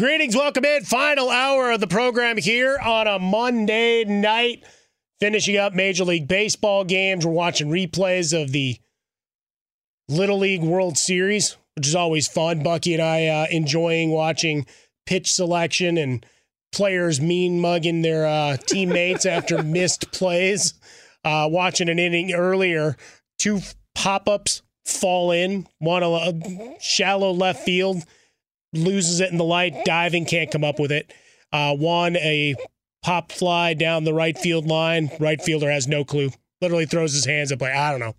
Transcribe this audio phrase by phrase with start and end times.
[0.00, 0.82] Greetings, welcome in.
[0.82, 4.64] Final hour of the program here on a Monday night.
[5.20, 7.26] Finishing up Major League Baseball games.
[7.26, 8.78] We're watching replays of the
[10.08, 12.62] Little League World Series, which is always fun.
[12.62, 14.64] Bucky and I uh, enjoying watching
[15.04, 16.24] pitch selection and
[16.72, 20.72] players mean mugging their uh, teammates after missed plays.
[21.24, 22.96] Uh, watching an inning earlier,
[23.38, 23.60] two
[23.94, 26.32] pop ups fall in, one a
[26.80, 28.06] shallow left field
[28.72, 31.12] loses it in the light, diving, can't come up with it.
[31.52, 32.54] Uh, one, a
[33.02, 35.10] pop fly down the right field line.
[35.18, 36.30] Right fielder has no clue.
[36.60, 38.14] Literally throws his hands up like, I don't know.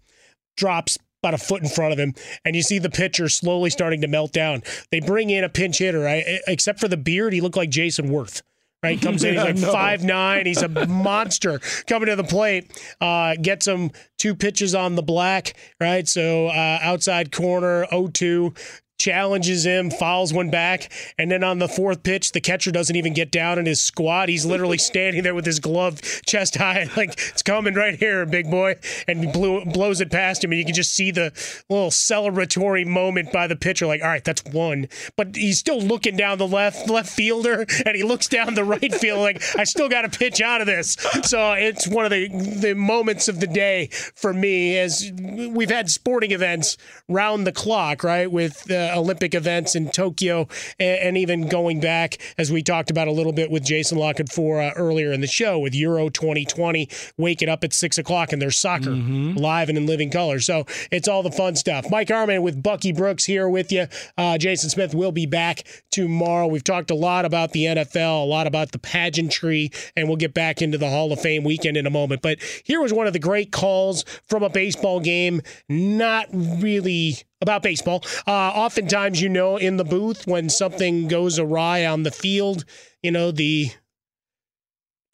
[0.57, 2.13] Drops about a foot in front of him.
[2.43, 4.63] And you see the pitcher slowly starting to melt down.
[4.89, 6.23] They bring in a pinch hitter, right?
[6.47, 8.41] Except for the beard, he looked like Jayson Werth.
[8.83, 9.35] Right, comes in.
[9.35, 10.47] He's like five nine.
[10.47, 12.71] He's a monster coming to the plate.
[12.99, 15.53] Uh, gets him two pitches on the black.
[15.79, 21.67] Right, so uh, outside corner, 0-2 challenges him, fouls one back, and then on the
[21.67, 24.29] fourth pitch, the catcher doesn't even get down in his squat.
[24.29, 28.49] He's literally standing there with his glove chest high, like it's coming right here, big
[28.49, 28.75] boy,
[29.07, 31.31] and he blew, blows it past him, and you can just see the
[31.69, 36.15] little celebratory moment by the pitcher, like, all right, that's one, but he's still looking
[36.15, 39.89] down the left left fielder, and he looks down the right field, like I still
[39.89, 40.95] got to pitch out of this.
[41.23, 45.89] So it's one of the the moments of the day for me, as we've had
[45.89, 46.77] sporting events
[47.07, 48.69] round the clock, right, with.
[48.69, 50.47] Uh, Olympic events in Tokyo,
[50.79, 54.31] and, and, even going back, as we talked about a little bit with Jason Lockett
[54.31, 58.41] for uh, earlier in the show, with Euro 2020, waking up at six o'clock and
[58.41, 59.37] there's soccer mm-hmm.
[59.37, 60.39] live and in living color.
[60.39, 61.89] So it's all the fun stuff.
[61.89, 63.87] Mike Harmon with Bucky Brooks here with you.
[64.17, 66.47] Uh, Jason Smith will be back tomorrow.
[66.47, 70.33] We've talked a lot about the NFL, a lot about the pageantry, and we'll get
[70.33, 72.21] back into the Hall of Fame weekend in a moment.
[72.21, 77.63] But here was one of the great calls from a baseball game, not really about
[77.63, 78.03] baseball.
[78.27, 82.65] Uh, oftentimes, you know, in the booth when something goes awry on the field,
[83.01, 83.71] you know, the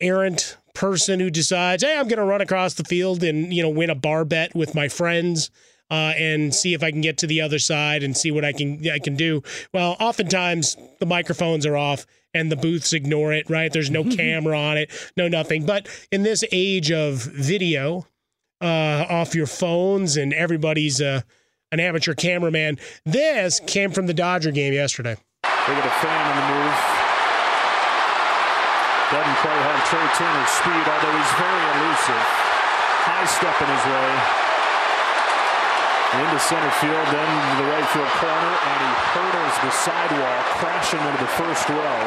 [0.01, 3.69] errant person who decides, hey, I'm going to run across the field and, you know,
[3.69, 5.49] win a bar bet with my friends.
[5.89, 8.51] Uh, and see if I can get to the other side and see what I
[8.51, 9.41] can I can do.
[9.73, 13.49] Well, oftentimes the microphones are off and the booths ignore it.
[13.49, 13.71] Right?
[13.71, 15.65] There's no camera on it, no nothing.
[15.65, 18.05] But in this age of video,
[18.59, 21.21] uh, off your phones and everybody's uh,
[21.71, 22.77] an amateur cameraman.
[23.05, 25.17] This came from the Dodger game yesterday.
[25.43, 26.77] Look at the fan on the move.
[29.11, 32.27] Doesn't quite have Trea Turner's speed, although he's very elusive.
[33.07, 34.11] High step in his way.
[36.07, 41.19] Into center field, then the right field corner, and he hurdles the sidewalk, crashing into
[41.19, 41.99] the first row.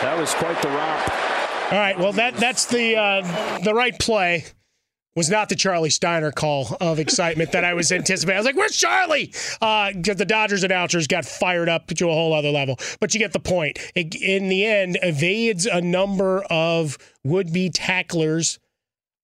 [0.00, 1.72] That was quite the romp.
[1.72, 1.98] All right.
[1.98, 4.44] Well, that that's the uh, the right play.
[5.16, 8.36] Was not the Charlie Steiner call of excitement that I was anticipating.
[8.36, 12.12] I was like, "Where's Charlie?" Because uh, the Dodgers announcers got fired up to a
[12.12, 12.78] whole other level.
[12.98, 13.78] But you get the point.
[13.94, 18.58] It, in the end, evades a number of would-be tacklers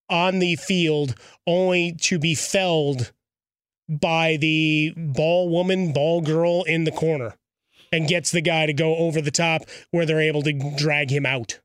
[0.09, 1.15] on the field,
[1.45, 3.11] only to be felled
[3.89, 7.35] by the ball woman, ball girl in the corner,
[7.91, 11.25] and gets the guy to go over the top where they're able to drag him
[11.25, 11.59] out.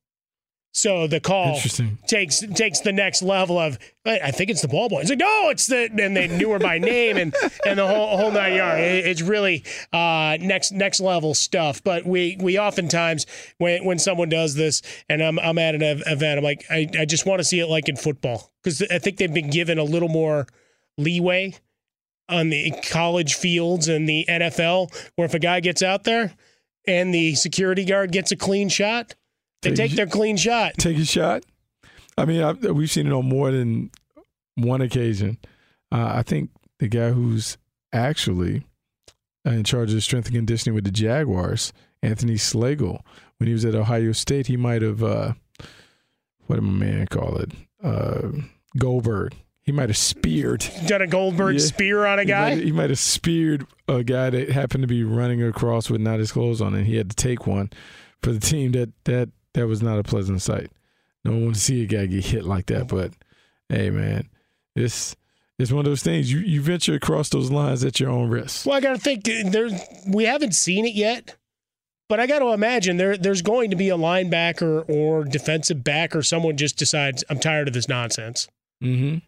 [0.77, 1.59] So the call
[2.07, 5.01] takes takes the next level of I think it's the ball boy.
[5.01, 7.35] It's like no, it's the and they knew her by name and
[7.65, 8.83] and the whole whole nine yards.
[8.83, 9.65] it's really
[9.95, 11.83] uh, next next level stuff.
[11.83, 13.25] But we we oftentimes
[13.57, 17.07] when when someone does this and I'm I'm at an event, I'm like I I
[17.07, 19.85] just want to see it like in football because I think they've been given a
[19.85, 20.47] little more
[20.99, 21.55] leeway
[22.29, 26.35] on the college fields and the NFL, where if a guy gets out there
[26.87, 29.15] and the security guard gets a clean shot
[29.71, 30.75] they take, take their clean shot.
[30.79, 31.45] Take a shot.
[32.19, 33.91] I mean, I, we've seen it on more than
[34.55, 35.39] one occasion.
[35.93, 37.59] Uh, I think the guy who's
[37.93, 38.65] actually
[39.45, 41.73] in charge of strength and conditioning with the Jaguars,
[42.03, 43.05] Anthony Schlegel,
[43.39, 45.35] when he was at Ohio State, he might have, uh,
[46.47, 47.53] what did my man call it?
[47.83, 48.29] Uh,
[48.79, 49.35] Goldberg.
[49.63, 50.65] He might have speared.
[50.87, 51.61] Done a Goldberg yeah.
[51.61, 52.51] spear on a guy?
[52.51, 56.01] He might, he might, have speared a guy that happened to be running across with
[56.01, 57.71] not his clothes on, and he had to take one
[58.23, 58.73] for the team.
[58.73, 60.71] That that that was not a pleasant sight.
[61.25, 62.89] No one wants to see a guy get hit like that.
[62.89, 63.13] But
[63.71, 64.29] hey, man,
[64.77, 65.17] it's
[65.59, 66.31] it's one of those things.
[66.31, 68.67] You you venture across those lines at your own risk.
[68.67, 69.73] Well, I got to think there's
[70.07, 71.37] we haven't seen it yet,
[72.09, 76.15] but I got to imagine there there's going to be a linebacker or defensive back
[76.15, 78.49] or someone just decides I'm tired of this nonsense.
[78.83, 79.19] Mm-hmm.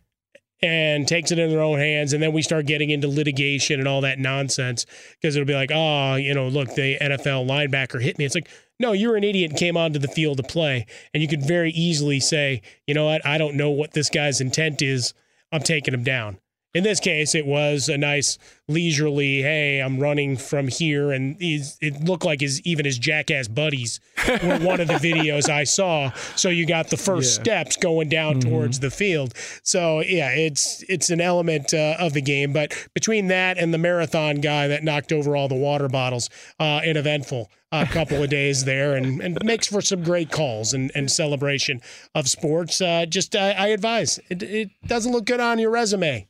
[0.60, 3.86] And takes it in their own hands, and then we start getting into litigation and
[3.86, 8.18] all that nonsense because it'll be like, oh, you know, look, the NFL linebacker hit
[8.18, 8.24] me.
[8.24, 8.48] It's like,
[8.78, 10.86] no, you're an idiot and came onto the field to play.
[11.12, 13.26] And you could very easily say, you know what?
[13.26, 15.14] I don't know what this guy's intent is.
[15.52, 16.38] I'm taking him down.
[16.78, 18.38] In this case, it was a nice
[18.68, 21.10] leisurely, hey, I'm running from here.
[21.10, 23.98] And it looked like his even his jackass buddies
[24.28, 26.12] were one of the videos I saw.
[26.36, 27.42] So you got the first yeah.
[27.42, 28.50] steps going down mm-hmm.
[28.50, 29.34] towards the field.
[29.64, 32.52] So yeah, it's it's an element uh, of the game.
[32.52, 36.30] But between that and the marathon guy that knocked over all the water bottles,
[36.60, 40.92] uh, eventful a couple of days there and, and makes for some great calls and,
[40.94, 41.82] and celebration
[42.14, 42.80] of sports.
[42.80, 46.28] Uh, just uh, I advise it, it doesn't look good on your resume.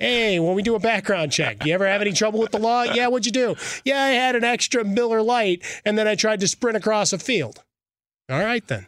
[0.00, 2.84] Hey, when we do a background check, you ever have any trouble with the law?
[2.84, 3.56] Yeah, what'd you do?
[3.84, 7.18] Yeah, I had an extra Miller Lite and then I tried to sprint across a
[7.18, 7.64] field.
[8.30, 8.86] All right then.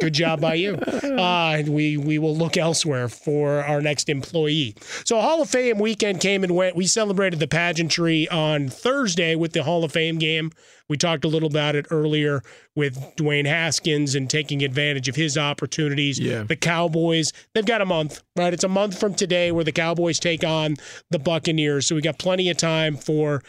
[0.00, 0.74] Good job by you.
[0.74, 4.74] Uh, we we will look elsewhere for our next employee.
[5.04, 6.74] So Hall of Fame weekend came and went.
[6.74, 10.50] We celebrated the pageantry on Thursday with the Hall of Fame game.
[10.88, 12.42] We talked a little about it earlier
[12.74, 16.18] with Dwayne Haskins and taking advantage of his opportunities.
[16.18, 16.42] Yeah.
[16.42, 18.52] The Cowboys, they've got a month, right?
[18.52, 20.76] It's a month from today where the Cowboys take on
[21.10, 21.86] the Buccaneers.
[21.86, 23.42] So we got plenty of time for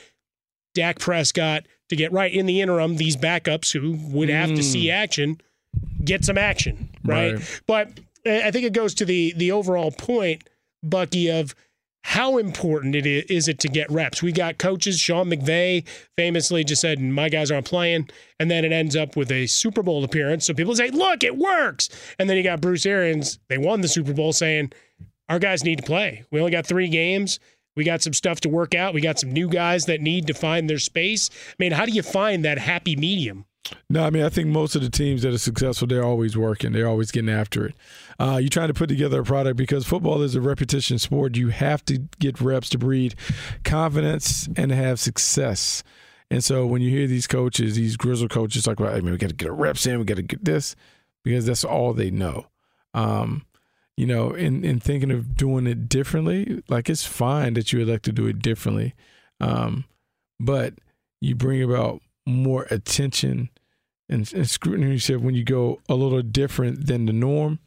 [0.73, 2.97] Dak Prescott to get right in the interim.
[2.97, 4.55] These backups who would have mm.
[4.57, 4.93] to see mm.
[4.93, 5.41] action
[6.03, 7.35] get some action, right?
[7.35, 7.61] right?
[7.67, 7.89] But
[8.25, 10.43] I think it goes to the the overall point,
[10.83, 11.55] Bucky, of
[12.03, 14.23] how important it is, is it to get reps.
[14.23, 14.99] We got coaches.
[14.99, 19.31] Sean McVay famously just said, "My guys aren't playing," and then it ends up with
[19.31, 20.45] a Super Bowl appearance.
[20.45, 23.39] So people say, "Look, it works." And then you got Bruce Arians.
[23.49, 24.71] They won the Super Bowl, saying,
[25.29, 26.23] "Our guys need to play.
[26.31, 27.39] We only got three games."
[27.77, 28.93] We got some stuff to work out.
[28.93, 31.29] We got some new guys that need to find their space.
[31.49, 33.45] I mean, how do you find that happy medium?
[33.89, 36.71] No, I mean I think most of the teams that are successful, they're always working.
[36.71, 37.75] They're always getting after it.
[38.19, 41.35] Uh, you're trying to put together a product because football is a repetition sport.
[41.37, 43.15] You have to get reps to breed
[43.63, 45.83] confidence and have success.
[46.31, 49.17] And so when you hear these coaches, these grizzle coaches talk about, I mean, we
[49.17, 50.75] got to get our reps in, we got to get this,
[51.23, 52.47] because that's all they know.
[52.93, 53.45] Um,
[53.97, 57.87] you know, in, in thinking of doing it differently, like it's fine that you would
[57.87, 58.93] like to do it differently.
[59.41, 59.85] Um,
[60.39, 60.75] but
[61.19, 63.49] you bring about more attention
[64.07, 67.59] and, and scrutiny yourself when you go a little different than the norm.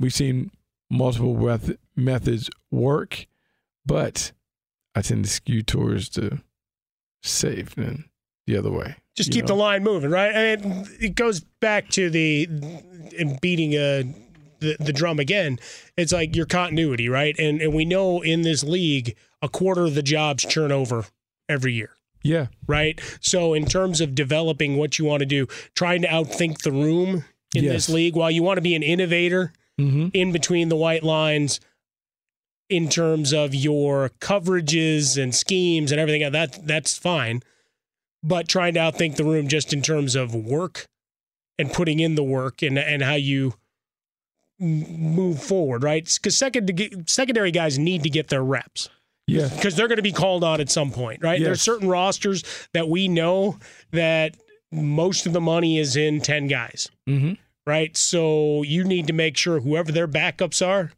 [0.00, 0.50] We've seen
[0.90, 3.26] multiple meth- methods work,
[3.86, 4.32] but
[4.96, 6.40] I tend to skew towards the
[7.22, 8.04] safe and
[8.46, 8.96] the other way.
[9.16, 9.48] Just keep know?
[9.48, 10.34] the line moving, right?
[10.34, 12.48] I mean, it goes back to the
[13.18, 14.04] and beating a
[14.60, 15.58] the, the drum again.
[15.96, 17.38] It's like your continuity, right?
[17.38, 21.06] And and we know in this league, a quarter of the jobs churn over
[21.48, 21.90] every year.
[22.22, 22.46] Yeah.
[22.66, 23.00] Right.
[23.20, 27.24] So in terms of developing what you want to do, trying to outthink the room
[27.54, 27.72] in yes.
[27.72, 30.08] this league, while you want to be an innovator mm-hmm.
[30.12, 31.60] in between the white lines,
[32.68, 37.42] in terms of your coverages and schemes and everything, that that's fine.
[38.22, 40.86] But trying to outthink the room just in terms of work
[41.58, 43.54] and putting in the work and and how you
[44.58, 46.04] move forward, right?
[46.04, 48.88] Because second secondary guys need to get their reps.
[49.26, 49.48] Yeah.
[49.48, 51.38] Because they're going to be called on at some point, right?
[51.38, 51.46] Yes.
[51.46, 53.58] There's certain rosters that we know
[53.92, 54.36] that
[54.72, 57.34] most of the money is in 10 guys, mm-hmm.
[57.66, 57.96] right?
[57.96, 60.92] So you need to make sure whoever their backups are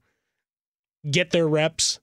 [1.10, 1.98] get their reps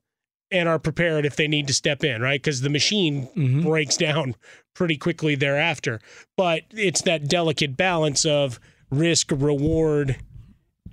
[0.51, 2.41] and are prepared if they need to step in, right?
[2.41, 3.63] Because the machine mm-hmm.
[3.63, 4.35] breaks down
[4.75, 5.99] pretty quickly thereafter.
[6.35, 8.59] But it's that delicate balance of
[8.89, 10.17] risk, reward,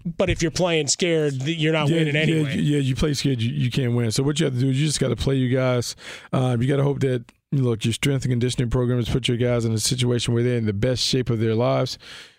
[0.04, 2.56] but if you're playing scared, you're not yeah, winning anyway.
[2.56, 4.10] Yeah, yeah, you play scared, you, you can't win.
[4.10, 5.96] So what you have to do is you just got to play you guys.
[6.32, 9.36] Um, you got to hope that look your strength and conditioning program programs put your
[9.36, 11.98] guys in a situation where they're in the best shape of their lives.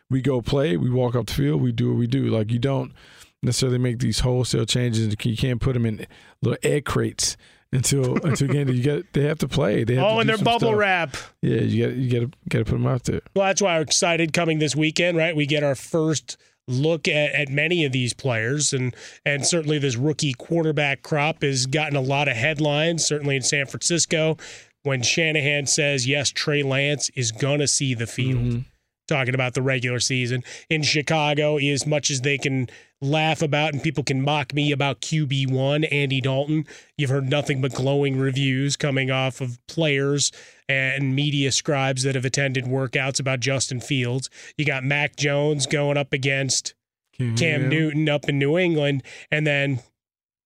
[0.10, 2.26] We go play, we walk up the field, we do what we do.
[2.26, 2.94] Like you don't
[3.42, 5.16] necessarily make these wholesale changes.
[5.24, 6.06] You can't put them in
[6.42, 7.38] little egg crates
[7.72, 9.84] until until again you get they have to play.
[9.84, 10.78] They have oh, and their bubble stuff.
[10.78, 11.18] wrap.
[11.42, 13.22] Yeah, you got you got to got to put them out there.
[13.36, 15.18] Well, that's why I'm excited coming this weekend.
[15.18, 18.96] Right, we get our first look at, at many of these players and
[19.26, 23.66] and certainly this rookie quarterback crop has gotten a lot of headlines certainly in San
[23.66, 24.36] Francisco
[24.84, 28.60] when Shanahan says yes Trey Lance is going to see the field mm-hmm.
[29.08, 32.68] Talking about the regular season in Chicago as much as they can
[33.02, 36.66] laugh about and people can mock me about QB1 Andy Dalton
[36.98, 40.32] you've heard nothing but glowing reviews coming off of players
[40.68, 44.30] and media scribes that have attended workouts about Justin Fields.
[44.58, 46.74] You got Mac Jones going up against
[47.20, 47.36] mm-hmm.
[47.36, 49.80] Cam Newton up in New England, and then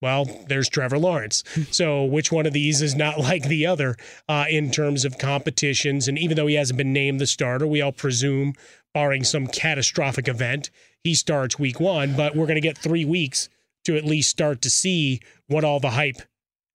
[0.02, 1.44] well, there's Trevor Lawrence.
[1.72, 3.96] So, which one of these is not like the other
[4.28, 6.08] uh, in terms of competitions?
[6.08, 8.54] And even though he hasn't been named the starter, we all presume,
[8.94, 10.72] barring some catastrophic event,
[11.04, 12.16] he starts week one.
[12.16, 13.50] But we're going to get three weeks
[13.86, 16.22] to at least start to see what all the hype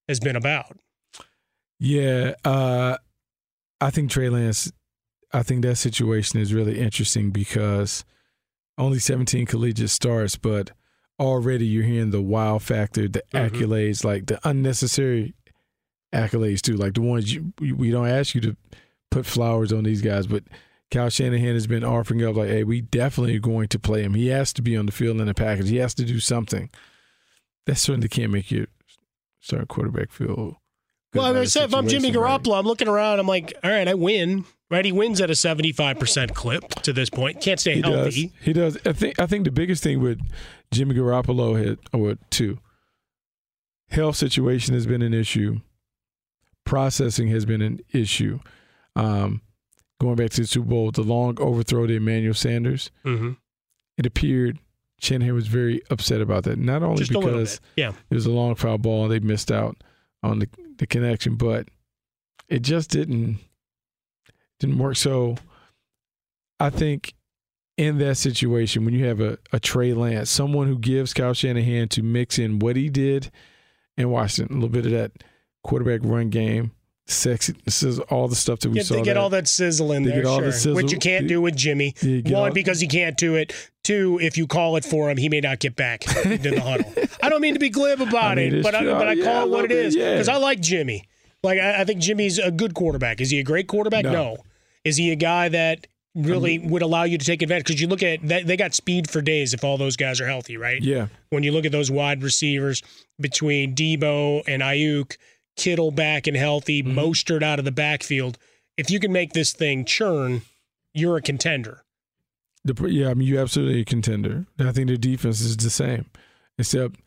[0.07, 0.77] has been about.
[1.79, 2.33] Yeah.
[2.43, 2.97] Uh,
[3.81, 4.71] I think Trey Lance,
[5.33, 8.05] I think that situation is really interesting because
[8.77, 10.71] only 17 collegiate starts, but
[11.19, 13.55] already you're hearing the wow factor, the mm-hmm.
[13.55, 15.33] accolades, like the unnecessary
[16.13, 18.55] accolades too, like the ones you, we don't ask you to
[19.11, 20.43] put flowers on these guys, but
[20.91, 24.13] Kyle Shanahan has been offering up like, hey, we definitely are going to play him.
[24.13, 25.69] He has to be on the field in the package.
[25.69, 26.69] He has to do something.
[27.65, 28.67] That certainly can't make you
[29.39, 30.59] start quarterback feel
[31.15, 32.59] well, I said, if I'm Jimmy Garoppolo, right?
[32.59, 33.19] I'm looking around.
[33.19, 34.45] I'm like, all right, I win.
[34.71, 37.39] Right, he wins at a 75% clip to this point.
[37.39, 38.27] Can't stay he healthy.
[38.27, 38.33] Does.
[38.41, 38.77] He does.
[38.83, 39.19] I think.
[39.19, 40.19] I think the biggest thing with
[40.71, 42.59] Jimmy Garoppolo had, or two,
[43.89, 45.59] health situation has been an issue.
[46.65, 48.39] Processing has been an issue.
[48.95, 49.41] Um,
[50.01, 52.91] going back to the Super Bowl, the long overthrow to Emmanuel Sanders.
[53.05, 53.33] Mm-hmm.
[53.97, 54.59] It appeared
[54.99, 56.57] Shanahan was very upset about that.
[56.57, 57.91] Not only Just because yeah.
[58.09, 59.77] it was a long foul ball and they missed out
[60.23, 61.67] on the the connection, but
[62.49, 63.39] it just didn't
[64.59, 64.95] didn't work.
[64.95, 65.35] So
[66.59, 67.13] I think
[67.77, 71.89] in that situation, when you have a, a Trey Lance, someone who gives Kyle Shanahan
[71.89, 73.31] to mix in what he did
[73.97, 75.11] in Washington, a little bit of that
[75.63, 76.71] quarterback run game,
[77.05, 77.53] sexy.
[77.65, 78.95] This is all the stuff that we get, saw.
[78.95, 80.41] They get that, all that sizzle in there, sure.
[80.41, 80.75] The sizzle.
[80.75, 81.95] which you can't do with Jimmy.
[82.25, 83.53] One, because he can't do it.
[83.83, 86.91] Two, if you call it for him, he may not get back into the huddle.
[87.21, 89.23] I don't mean to be glib about I mean, it, but I, but I yeah,
[89.25, 90.33] call it what it is because yeah.
[90.33, 91.03] I like Jimmy.
[91.43, 93.21] Like I, I, think Jimmy's a good quarterback.
[93.21, 94.05] Is he a great quarterback?
[94.05, 94.11] No.
[94.11, 94.37] no.
[94.83, 97.65] Is he a guy that really would allow you to take advantage?
[97.65, 100.27] Because you look at that, they got speed for days if all those guys are
[100.27, 100.81] healthy, right?
[100.81, 101.07] Yeah.
[101.29, 102.81] When you look at those wide receivers
[103.19, 105.17] between Debo and Aiyuk,
[105.57, 106.97] Kittle back and healthy, Mm-hmm.
[106.97, 108.37] Mostert out of the backfield.
[108.77, 110.41] If you can make this thing churn,
[110.93, 111.83] you're a contender.
[112.63, 114.45] The, yeah, I mean, you're absolutely a contender.
[114.59, 116.09] I think their defense is the same,
[116.57, 116.99] except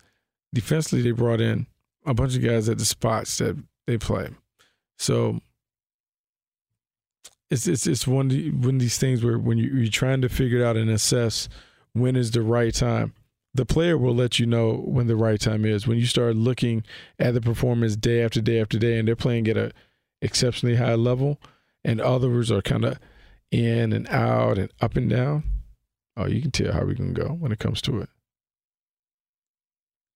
[0.53, 1.67] defensively they brought in
[2.05, 4.29] a bunch of guys at the spots that they play.
[4.97, 5.41] So
[7.49, 10.21] it's it's it's one of, the, one of these things where when you, you're trying
[10.21, 11.49] to figure it out and assess
[11.93, 13.13] when is the right time,
[13.53, 15.87] the player will let you know when the right time is.
[15.87, 16.83] When you start looking
[17.17, 19.71] at the performance day after day after day, and they're playing at a
[20.21, 21.39] exceptionally high level,
[21.83, 22.99] and others are kind of
[23.51, 25.43] in and out and up and down.
[26.15, 28.09] Oh, you can tell how we can go when it comes to it.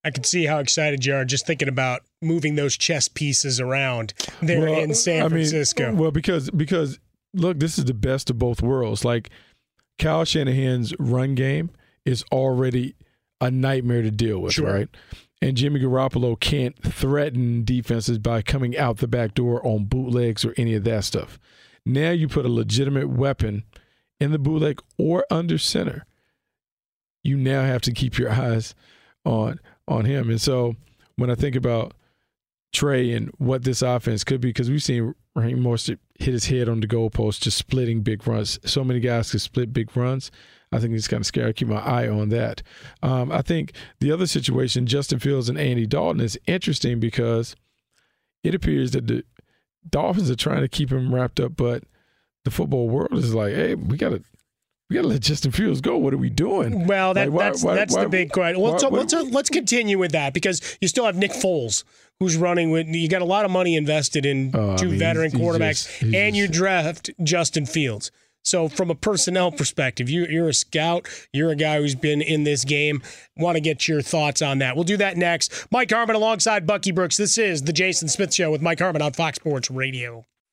[0.05, 4.13] I can see how excited you are just thinking about moving those chess pieces around
[4.41, 5.93] there Well, in San I mean, Francisco.
[5.93, 6.99] well, because because
[7.33, 9.03] look, this is the best of both worlds.
[9.05, 9.29] Like
[9.99, 11.71] Kyle Shanahan's run game
[12.05, 12.95] is already
[13.41, 14.73] a nightmare to deal with, Sure.
[14.73, 14.89] right?
[15.41, 20.53] And Jimmy Garoppolo can't threaten defenses by coming out the back door on bootlegs or
[20.57, 21.37] any of that stuff.
[21.85, 23.63] Now you put a legitimate weapon
[24.21, 26.05] in the bootleg or under center.
[27.23, 28.73] You now have to keep your eyes
[29.25, 30.29] on on him.
[30.29, 30.75] And so
[31.17, 31.93] when I think about
[32.71, 36.69] Trey and what this offense could be, because we've seen Raheem Mostert hit his head
[36.69, 38.59] on the goalpost, just splitting big runs.
[38.65, 40.31] So many guys can split big runs.
[40.71, 41.49] I think it's kind of scary.
[41.49, 42.63] I keep my eye on that.
[43.03, 47.55] Um, I think the other situation, Justin Fields and Andy Dalton, is interesting because
[48.43, 49.23] it appears that the
[49.87, 51.83] Dolphins are trying to keep him wrapped up, but
[52.43, 54.23] the football world is like, hey, we got to.
[54.89, 55.97] We gotta let Justin Fields go.
[55.97, 56.85] What are we doing?
[56.87, 58.61] Well, that, Like, why- that's why- that's why- the big question.
[58.61, 61.83] Well, so let's let's continue with that because you still have Nick Foles,
[62.19, 62.87] who's running with.
[62.87, 65.41] You got a lot of money invested in Oh, I two mean, veteran he's- he's
[65.41, 68.11] quarterbacks, just- and you draft Justin Fields.
[68.45, 71.07] So, from a personnel perspective, you, you're a scout.
[71.31, 73.01] You're a guy who's been in this game.
[73.37, 74.75] Want to get your thoughts on that?
[74.75, 75.65] We'll do that next.
[75.71, 77.15] Mike Harmon alongside Bucky Brooks.
[77.15, 80.25] This is the Jason Smith Show with Mike Harmon on Fox Sports Radio.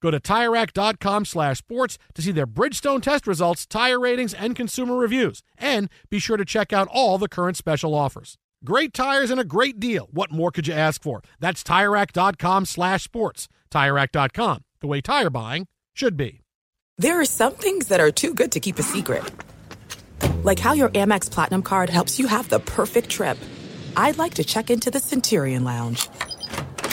[0.00, 4.96] Go to TireRack.com slash sports to see their Bridgestone test results, tire ratings, and consumer
[4.96, 5.42] reviews.
[5.58, 8.38] And be sure to check out all the current special offers.
[8.64, 10.08] Great tires and a great deal.
[10.10, 11.22] What more could you ask for?
[11.40, 13.48] That's TireRack.com slash sports.
[13.70, 16.40] TireRack.com, the way tire buying should be.
[16.98, 19.22] There are some things that are too good to keep a secret.
[20.42, 23.38] Like how your Amex Platinum card helps you have the perfect trip.
[23.96, 26.08] I'd like to check into the Centurion Lounge.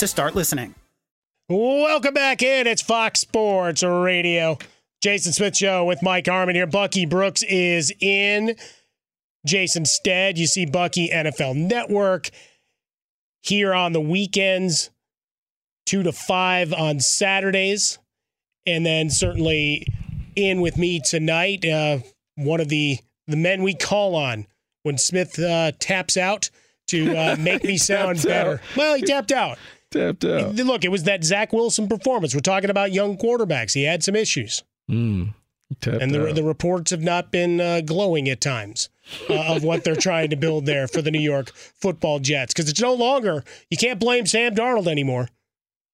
[0.00, 0.74] to start listening.
[1.50, 2.66] Welcome back in.
[2.66, 4.56] It's Fox Sports Radio.
[5.02, 6.66] Jason Smith Show with Mike Harmon here.
[6.66, 8.56] Bucky Brooks is in
[9.44, 10.38] Jason stead.
[10.38, 12.30] You see Bucky NFL Network
[13.42, 14.88] here on the weekends,
[15.84, 17.98] 2 to 5 on Saturdays.
[18.66, 19.86] And then certainly
[20.34, 21.98] in with me tonight, uh,
[22.36, 24.46] one of the, the men we call on
[24.82, 26.48] when Smith uh, taps out
[26.86, 28.52] to uh, make me sound better.
[28.54, 28.60] out.
[28.76, 29.58] Well, he tapped out.
[29.90, 30.54] Tapped out.
[30.54, 32.34] Look, it was that Zach Wilson performance.
[32.34, 33.74] We're talking about young quarterbacks.
[33.74, 35.34] He had some issues, Mm,
[35.86, 36.34] and the, out.
[36.34, 38.88] the reports have not been uh, glowing at times
[39.28, 42.52] uh, of what they're trying to build there for the New York Football Jets.
[42.52, 45.28] Because it's no longer you can't blame Sam Darnold anymore,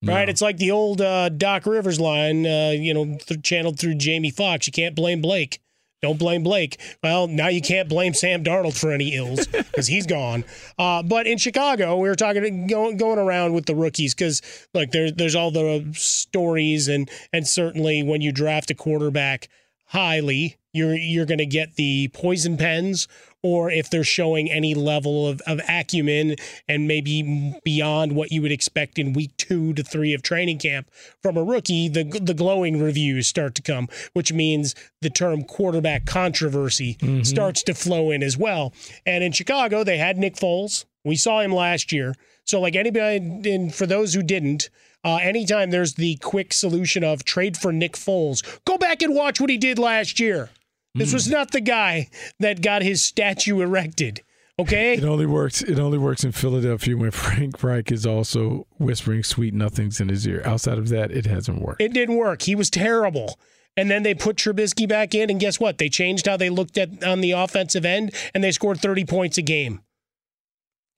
[0.04, 0.28] right?
[0.28, 4.30] It's like the old uh, Doc Rivers line, uh, you know, th- channeled through Jamie
[4.30, 4.66] Foxx.
[4.66, 5.60] You can't blame Blake.
[6.06, 6.78] Don't blame Blake.
[7.02, 10.44] Well, now you can't blame Sam Darnold for any ills because he's gone.
[10.78, 14.40] Uh, but in Chicago, we were talking going, going around with the rookies because
[14.72, 19.48] look, there's there's all the stories and and certainly when you draft a quarterback
[19.86, 23.08] highly, you're you're going to get the poison pens,
[23.46, 26.34] or if they're showing any level of, of acumen
[26.68, 30.90] and maybe beyond what you would expect in week two to three of training camp
[31.22, 36.06] from a rookie, the the glowing reviews start to come, which means the term quarterback
[36.06, 38.72] controversy starts to flow in as well.
[39.04, 40.84] And in Chicago, they had Nick Foles.
[41.04, 42.14] We saw him last year.
[42.44, 43.16] So, like anybody,
[43.52, 44.70] and for those who didn't,
[45.04, 49.40] uh, anytime there's the quick solution of trade for Nick Foles, go back and watch
[49.40, 50.50] what he did last year.
[50.96, 51.32] This was hmm.
[51.32, 52.08] not the guy
[52.40, 54.22] that got his statue erected.
[54.58, 55.60] Okay, It only works.
[55.60, 60.26] It only works in Philadelphia when Frank Reich is also whispering sweet nothings in his
[60.26, 60.40] ear.
[60.46, 61.82] Outside of that, it hasn't worked.
[61.82, 62.40] It didn't work.
[62.42, 63.38] He was terrible.
[63.76, 65.76] And then they put Trubisky back in, and guess what?
[65.76, 69.36] They changed how they looked at on the offensive end, and they scored 30 points
[69.36, 69.80] a game.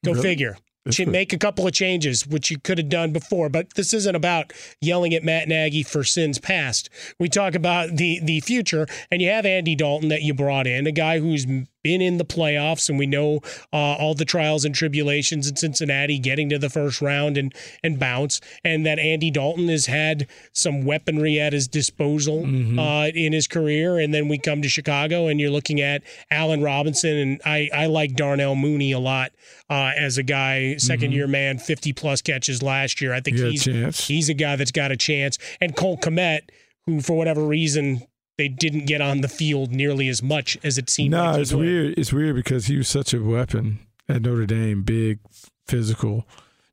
[0.05, 0.23] Go Really?
[0.23, 0.57] figure.
[0.97, 1.09] Good.
[1.09, 4.53] make a couple of changes, which you could have done before, but this isn't about
[4.81, 6.89] yelling at Matt Nagy for sins past.
[7.19, 10.87] We talk about the the future, and you have Andy Dalton that you brought in,
[10.87, 11.47] a guy who's
[11.83, 13.41] been in the playoffs, and we know
[13.73, 17.99] uh, all the trials and tribulations in Cincinnati, getting to the first round and and
[17.99, 22.45] bounce, and that Andy Dalton has had some weaponry at his disposal
[22.79, 26.63] uh, in his career, and then we come to Chicago, and you're looking at Allen
[26.63, 29.33] Robinson, and I I like Darnell Mooney a lot
[29.71, 33.13] uh, as a guy, 2nd year man, 50 plus catches last year.
[33.13, 35.97] I think He had a he's he's a guy that's got a chance, and Cole
[35.99, 36.41] Kmet,
[36.87, 38.03] who for whatever reason
[38.39, 41.11] they didn't get on the field nearly as much as it seemed.
[41.11, 41.61] No, like it's would.
[41.67, 41.99] weird.
[41.99, 45.19] It's weird because he was such a weapon at Notre Dame, big,
[45.67, 46.27] physical,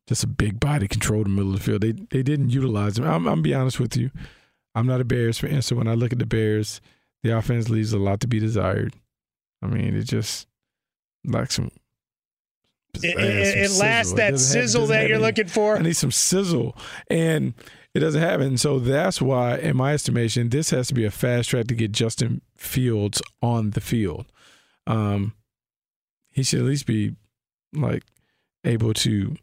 [0.06, 1.82] just a big body, controlled the middle of the field.
[1.82, 3.04] They they didn't utilize him.
[3.04, 4.10] I'm, I'm gonna be honest with you.
[4.74, 6.80] I'm not a Bears fan, so when I look at the Bears,
[7.22, 8.94] the offense leaves a lot to be desired.
[9.62, 10.46] I mean, it just
[11.24, 11.70] lacks some.
[13.02, 15.76] It, it, it lacks that sizzle that you're any- looking for.
[15.76, 16.76] I need some sizzle,
[17.10, 17.54] and
[17.96, 18.58] it doesn't happen.
[18.58, 21.92] so that's why, in my estimation, this has to be a fast track to get
[21.92, 24.26] Justin Fields on the field.
[24.86, 25.34] Um,
[26.30, 27.16] he should at least be
[27.72, 28.02] like
[28.64, 29.36] able to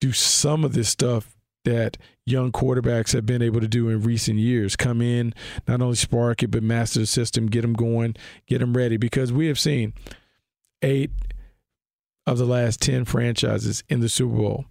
[0.00, 4.38] do some of this stuff that young quarterbacks have been able to do in recent
[4.38, 4.76] years.
[4.76, 5.34] Come in,
[5.66, 8.14] not only spark it, but master the system, get them going,
[8.46, 8.96] get them ready.
[8.96, 9.94] Because we have seen
[10.80, 11.10] eight
[12.24, 14.66] of the last 10 franchises in the Super Bowl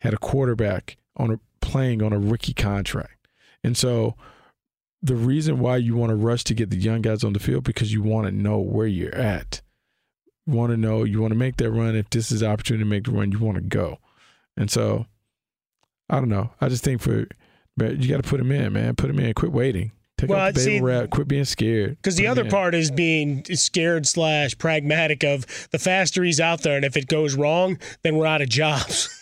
[0.00, 3.26] had a quarterback on a playing on a rookie contract.
[3.64, 4.14] And so
[5.02, 7.64] the reason why you want to rush to get the young guys on the field
[7.64, 9.62] because you want to know where you're at.
[10.46, 12.84] You want to know you want to make that run if this is the opportunity
[12.84, 13.98] to make the run you want to go.
[14.56, 15.06] And so
[16.10, 16.50] I don't know.
[16.60, 17.26] I just think for
[17.76, 18.96] but you got to put him in, man.
[18.96, 19.32] Put him in.
[19.32, 19.92] Quit waiting.
[20.18, 21.10] Take Well, out the see- baby rat.
[21.10, 21.96] Quit being scared.
[21.96, 22.50] Because the other in.
[22.50, 27.06] part is being scared slash pragmatic of the faster he's out there, and if it
[27.08, 29.08] goes wrong, then we're out of jobs.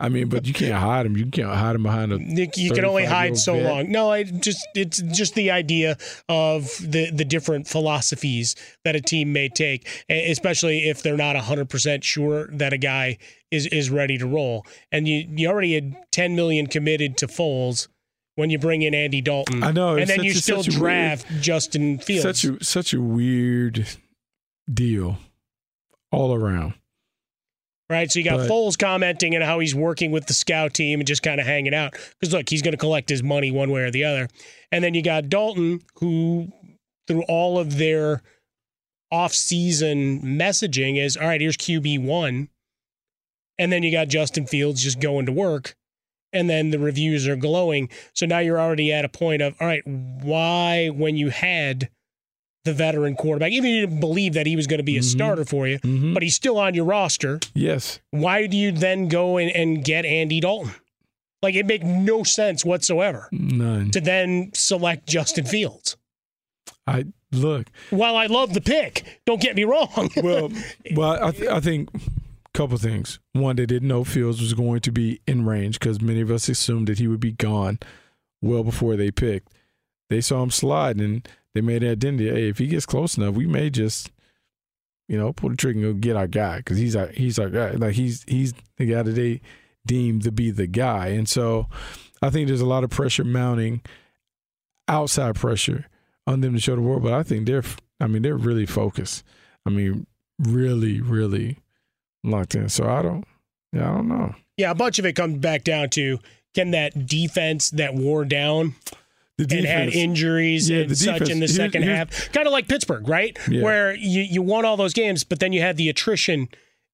[0.00, 1.14] I mean, but you can't hide him.
[1.14, 2.18] You can't hide him behind a.
[2.18, 3.64] You, you can only hide so vet.
[3.64, 3.92] long.
[3.92, 9.34] No, I just it's just the idea of the the different philosophies that a team
[9.34, 13.18] may take, especially if they're not hundred percent sure that a guy
[13.50, 14.64] is is ready to roll.
[14.90, 17.88] And you you already had ten million committed to Foles
[18.36, 19.62] when you bring in Andy Dalton.
[19.62, 22.22] I know, and then you a- still draft Justin Fields.
[22.40, 23.86] Such a such a weird
[24.72, 25.18] deal
[26.10, 26.72] all around.
[27.90, 31.00] Right, so you got But- Foles commenting on how he's working with the scout team
[31.00, 31.92] and just kind of hanging out.
[32.20, 34.28] Because look, he's going to collect his money one way or the other.
[34.70, 36.52] And then you got Dalton, who
[37.08, 38.22] through all of their
[39.10, 42.48] off-season messaging is, all right, here's QB one,
[43.58, 45.74] and then you got Justin Fields just going to work,
[46.32, 47.88] and then the reviews are glowing.
[48.14, 51.90] So now you're already at a point of, all right, why when you had
[52.64, 55.00] the veteran quarterback, even if you didn't believe that he was going to be a
[55.00, 55.08] mm-hmm.
[55.08, 56.14] starter for you, mm-hmm.
[56.14, 57.40] but he's still on your roster.
[57.54, 58.00] Yes.
[58.10, 60.74] Why do you then go in and get Andy Dalton?
[61.42, 63.90] Like it make no sense whatsoever None.
[63.92, 65.96] to then select Justin Fields.
[66.86, 67.68] I look.
[67.88, 70.10] While I love the pick, don't get me wrong.
[70.22, 70.50] Well,
[70.94, 72.00] well, I, th- I think a
[72.52, 73.20] couple things.
[73.32, 76.48] One, they didn't know Fields was going to be in range because many of us
[76.48, 77.78] assumed that he would be gone
[78.42, 79.48] well before they picked.
[80.10, 82.30] They saw him slide and they made an identity.
[82.30, 84.10] Hey, if he gets close enough, we may just,
[85.08, 87.50] you know, pull the trigger and go get our guy because he's our he's our
[87.50, 87.70] guy.
[87.72, 89.40] Like he's he's the guy that they
[89.86, 91.08] deemed to be the guy.
[91.08, 91.66] And so,
[92.22, 93.80] I think there's a lot of pressure mounting,
[94.88, 95.86] outside pressure
[96.26, 97.02] on them to show the world.
[97.02, 97.64] But I think they're,
[97.98, 99.24] I mean, they're really focused.
[99.66, 100.06] I mean,
[100.38, 101.58] really, really
[102.22, 102.68] locked in.
[102.68, 103.24] So I don't,
[103.72, 104.34] yeah, I don't know.
[104.56, 106.18] yeah, a bunch of it comes back down to
[106.54, 108.74] can that defense that wore down
[109.40, 112.68] and had injuries Yeah, and such in the defense- second here- half, kind of like
[112.68, 113.38] Pittsburgh, right?
[113.48, 113.62] Yeah.
[113.62, 116.48] Where you, you won all those games, but then you had the attrition.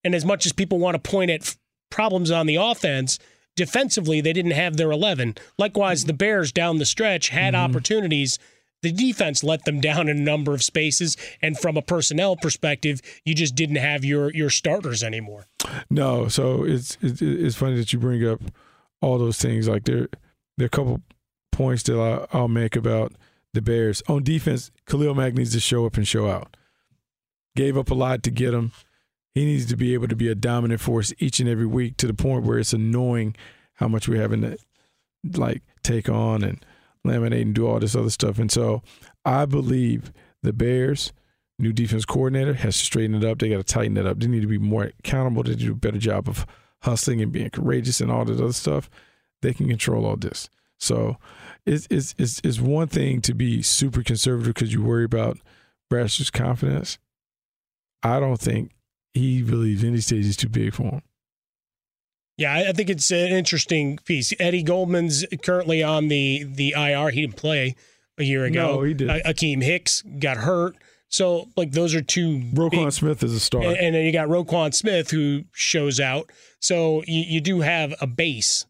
[0.04, 1.56] And as much as people want to point at f-
[1.90, 3.18] problems on the offense,
[3.56, 5.34] defensively, they didn't have their 11.
[5.58, 7.62] Likewise, the Bears down the stretch had Mm-hmm.
[7.70, 8.38] opportunities.
[8.82, 11.16] The defense let them down in a number of spaces.
[11.42, 15.46] And from a personnel perspective, you just didn't have your, your starters anymore.
[15.90, 18.40] No, so it's, it's it's funny that you bring up
[19.00, 19.66] all those things.
[19.66, 20.08] Like there,
[20.58, 21.00] there are a couple
[21.56, 23.12] points that I, I'll make about
[23.54, 24.70] the Bears on defense.
[24.86, 26.54] Khalil Mack needs to show up and show out.
[27.56, 28.72] Gave up a lot to get him.
[29.34, 32.06] He needs to be able to be a dominant force each and every week to
[32.06, 33.34] the point where it's annoying
[33.74, 34.58] how much we're having to
[35.34, 36.64] like take on and
[37.06, 38.38] laminate and do all this other stuff.
[38.38, 38.82] And so
[39.24, 41.14] I believe the Bears,
[41.58, 43.38] new defense coordinator, has to straighten it up.
[43.38, 44.20] They got to tighten it up.
[44.20, 45.42] They need to be more accountable.
[45.42, 46.46] They do a better job of
[46.82, 48.90] hustling and being courageous and all that other stuff.
[49.40, 50.50] They can control all this.
[50.78, 51.16] So
[51.66, 55.38] it's it's it's, it's one thing to be super conservative because you worry about
[55.90, 56.98] Brasher's confidence.
[58.02, 58.72] I don't think
[59.14, 61.02] he believes any stage is too big for him.
[62.38, 64.32] Yeah, I think it's an interesting piece.
[64.38, 67.10] Eddie Goldman's currently on the the IR.
[67.10, 67.74] He didn't play
[68.18, 68.76] a year ago.
[68.76, 69.26] No, he didn't.
[69.26, 70.76] A- Akiem Hicks got hurt.
[71.08, 72.40] So, like, those are two.
[72.52, 73.62] Roquan Smith is a star.
[73.62, 76.30] And, and then you got Roquan Smith who shows out.
[76.60, 78.66] So you, you do have a base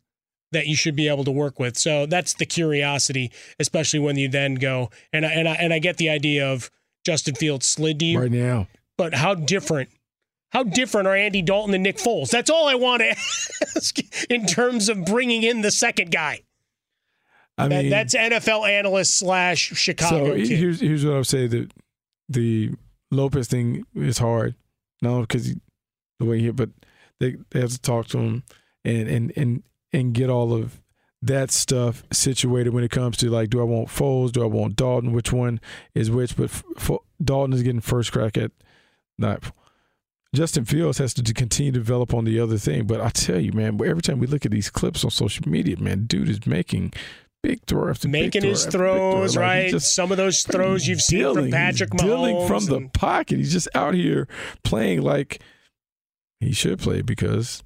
[0.56, 1.76] that you should be able to work with.
[1.78, 5.78] So that's the curiosity, especially when you then go and I, and I, and I
[5.78, 6.70] get the idea of
[7.04, 8.66] Justin Fields slid to you right now.
[8.98, 9.90] but how different
[10.50, 12.30] how different are Andy Dalton and Nick Foles?
[12.30, 13.10] That's all I want to
[13.76, 13.96] ask
[14.30, 16.40] in terms of bringing in the second guy.
[17.58, 20.48] I That- mean, that's NFL analyst slash Chicago So kid.
[20.48, 21.72] here's here's what I would say that
[22.28, 22.72] the
[23.10, 24.54] Lopez thing is hard,
[25.02, 25.54] no, because
[26.18, 26.70] the way he, but
[27.20, 28.42] they they have to talk to him
[28.84, 29.62] and and and
[29.96, 30.80] and get all of
[31.22, 34.30] that stuff situated when it comes to like, do I want Foles?
[34.30, 35.12] Do I want Dalton?
[35.12, 35.61] Which one
[35.94, 36.37] is which?
[36.37, 36.90] But F- F-
[37.24, 38.52] Dalton is getting first crack at
[39.18, 39.42] not.
[40.35, 42.87] Justin Fields has to continue to develop on the other thing.
[42.87, 45.78] But I tell you, man, every time we look at these clips on social media,
[45.78, 46.92] man, dude is making
[47.42, 49.12] big throw after Making throw his after big throw.
[49.12, 49.70] throws, Like, right?
[49.70, 52.48] just- Some of those throws you've seen from Patrick he's dealing Mahomes.
[52.48, 53.38] from the pocket.
[53.38, 54.28] He's just out here
[54.62, 55.40] playing like
[56.40, 57.62] he should play because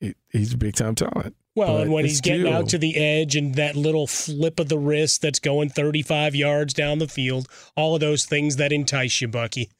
[0.00, 1.34] he, he's a big time talent.
[1.56, 4.58] well, But and when he's getting still- out to the edge and that little flip
[4.60, 8.72] of the wrist that's going 35 yards down the field, all of those things that
[8.72, 9.70] entice you, Bucky.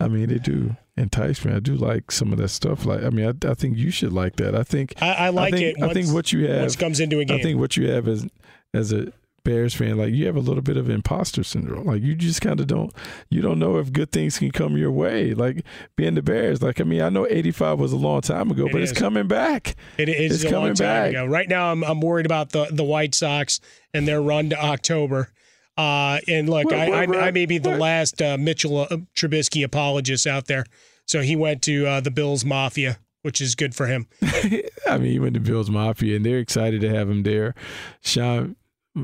[0.00, 1.52] I mean, they do entice me.
[1.52, 2.84] I do like some of that stuff.
[2.84, 4.56] Like, I mean, I, I think you should like that.
[4.56, 5.82] I think I, I like think, it.
[5.82, 7.38] I think what you have once comes into a game.
[7.38, 8.26] I think what you have is
[8.74, 9.12] as a
[9.44, 11.86] Bears fan, like you have a little bit of imposter syndrome.
[11.86, 12.92] Like you just kind of don't
[13.30, 15.34] you don't know if good things can come your way.
[15.34, 15.64] Like
[15.96, 16.62] being the Bears.
[16.62, 18.90] Like I mean, I know '85 was a long time ago, It but is.
[18.92, 19.74] it's coming back.
[19.98, 21.10] It is It's a long coming time back.
[21.10, 21.26] ago.
[21.26, 23.60] Right now, I'm I'm worried about the the White Sox
[23.92, 25.30] and their run to October.
[25.76, 29.64] Uh, and look, Well, I, I, I may be the last uh, Mitchell uh, Trubisky
[29.64, 30.66] apologist out there.
[31.06, 34.06] So he went to uh, the Bills Mafia, which is good for him.
[34.22, 37.54] I mean, he went to Bills Mafia, and they're excited to have him there.
[38.02, 38.54] Sean,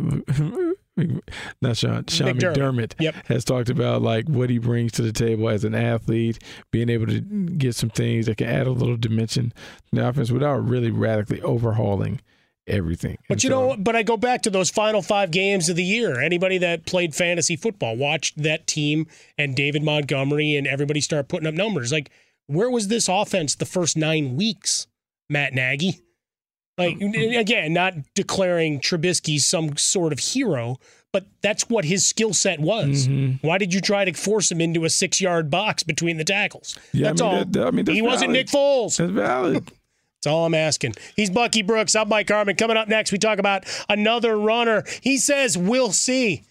[1.61, 2.55] not Sean, Sean McDermott.
[2.57, 3.15] McDermott, Yep.
[3.27, 6.39] has talked about like what he brings to the table as an athlete,
[6.71, 9.55] being able to get some things that can add a little dimension to
[9.93, 12.21] the offense without really radically overhauling
[12.67, 13.17] everything.
[13.29, 15.77] But And you so- know, but I go back to those final five games of
[15.77, 16.21] the year.
[16.21, 19.07] Anybody that played fantasy football watched that team
[19.39, 21.93] and David Montgomery and everybody start putting up numbers.
[21.93, 22.11] Like,
[22.47, 24.87] where was this offense the first nine weeks,
[25.31, 26.01] Matt Nagy?
[26.79, 30.77] Like, again, not declaring Trubisky some sort of hero,
[31.13, 33.09] but that's what his skill set was.
[33.09, 33.47] Mm-hmm.
[33.47, 36.79] Why did you try to force him into a six yard box between the tackles?
[36.93, 37.39] Yeah, I that's mean, all.
[37.39, 38.33] that- that- I mean, that's he wasn't valid.
[38.33, 38.97] Nick Foles.
[38.99, 39.73] That's valid.
[40.21, 40.95] That's all I'm asking.
[41.15, 41.95] He's Bucky Brooks.
[41.95, 42.57] I'm Mike Harmon.
[42.57, 44.83] Coming up next, we talk about another runner.
[45.01, 46.43] He says, We'll see.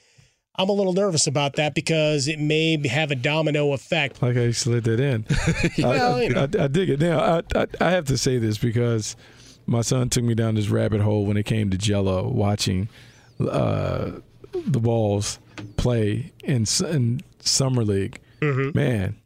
[0.55, 4.21] I'm a little nervous about that because it may have a domino effect.
[4.21, 5.25] like I slid that in.
[5.79, 6.47] Well, I, you know.
[6.57, 7.01] I, I dig it.
[7.01, 9.17] Now, I, I, I have to say this because
[9.67, 12.89] my son took me down this rabbit hole when it came to Gelo, watching
[13.39, 14.11] uh,
[14.53, 15.39] the balls
[15.75, 18.19] play in, in summer league.
[18.41, 18.77] Mm-hmm.
[18.77, 19.17] Man,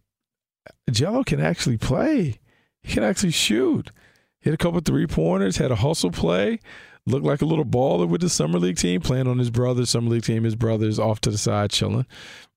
[0.89, 2.39] Gelo can actually play.
[2.82, 3.91] He can actually shoot.
[4.39, 5.58] Hit a couple three pointers.
[5.58, 6.60] Had a hustle play.
[7.06, 10.10] Looked like a little baller with the summer league team, playing on his brother's summer
[10.10, 10.43] league team.
[10.43, 12.06] His brother's off to the side chilling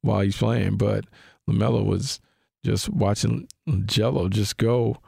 [0.01, 0.77] while he's playing.
[0.77, 1.05] But
[1.49, 2.21] Lamelo was
[2.65, 4.99] just watching Gelo just go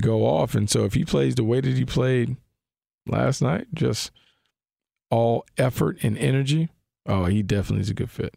[0.00, 0.54] go off.
[0.54, 2.36] And so if he plays the way that he played
[3.06, 4.10] last night, just
[5.10, 6.68] all effort and energy,
[7.06, 8.34] oh, he definitely is a good fit.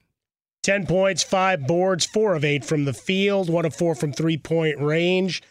[0.63, 4.37] 10 points, five boards, four of eight from the field, one of four from three
[4.37, 5.41] point range.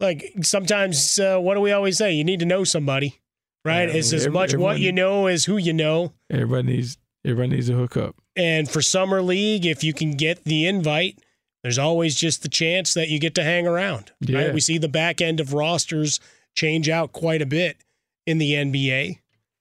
[0.00, 2.12] Like sometimes, uh, what do we always say?
[2.12, 3.20] You need to know somebody,
[3.64, 3.88] right?
[3.88, 6.12] Yeah, it's as every- much what you know as who you know.
[6.30, 8.16] Everybody needs everybody needs a hookup.
[8.36, 11.18] And for summer league, if you can get the invite,
[11.64, 14.12] there's always just the chance that you get to hang around.
[14.20, 14.38] Yeah.
[14.38, 14.54] Right?
[14.54, 16.20] We see the back end of rosters
[16.54, 17.78] change out quite a bit
[18.26, 19.18] in the NBA.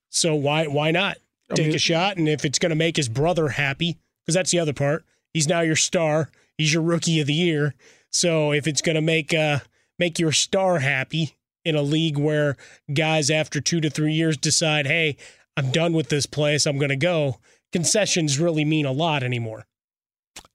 [0.09, 1.17] So why why not
[1.49, 2.17] I take mean- a shot?
[2.17, 5.47] And if it's going to make his brother happy, because that's the other part, he's
[5.47, 6.29] now your star.
[6.57, 7.73] He's your rookie of the year.
[8.11, 9.59] So if it's going to make uh
[9.97, 12.57] make your star happy in a league where
[12.93, 15.15] guys after two to three years decide, hey,
[15.55, 17.37] I'm done with this place, I'm going to go.
[17.71, 19.65] Concessions really mean a lot anymore.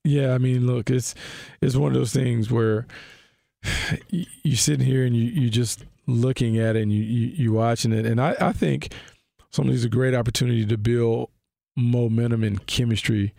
[0.05, 1.15] Yeah, I mean, look, it's
[1.61, 2.87] it's one of those things where
[4.11, 7.53] you, you sitting here and you you just looking at it and you you, you
[7.53, 8.93] watching it, and I I think
[9.51, 11.31] some of these are a great opportunity to build
[11.77, 13.35] momentum and chemistry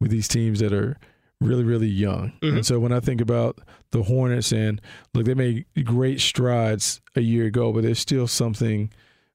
[0.00, 0.96] with these teams that are
[1.40, 2.32] really really young.
[2.42, 2.62] And mm-hmm.
[2.62, 3.58] so when I think about
[3.90, 4.80] the Hornets and
[5.14, 8.90] look, they made great strides a year ago, but there's still something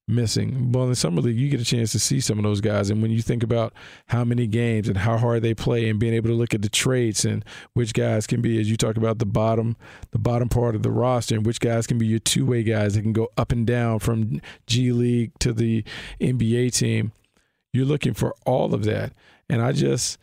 [0.08, 0.72] missing.
[0.72, 3.02] Well, in summer league, you get a chance to see some of those guys, and
[3.02, 3.74] when you think about
[4.08, 6.70] how many games and how hard they play, and being able to look at the
[6.70, 7.43] traits and
[7.74, 9.76] which guys can be, as you talk about the bottom,
[10.12, 12.96] the bottom part of the roster, and which guys can be your two way guys
[12.96, 15.84] that can go up and down from G League to the
[16.22, 17.12] NBA team.
[17.74, 19.13] You're looking for all of that,
[19.50, 20.17] and I just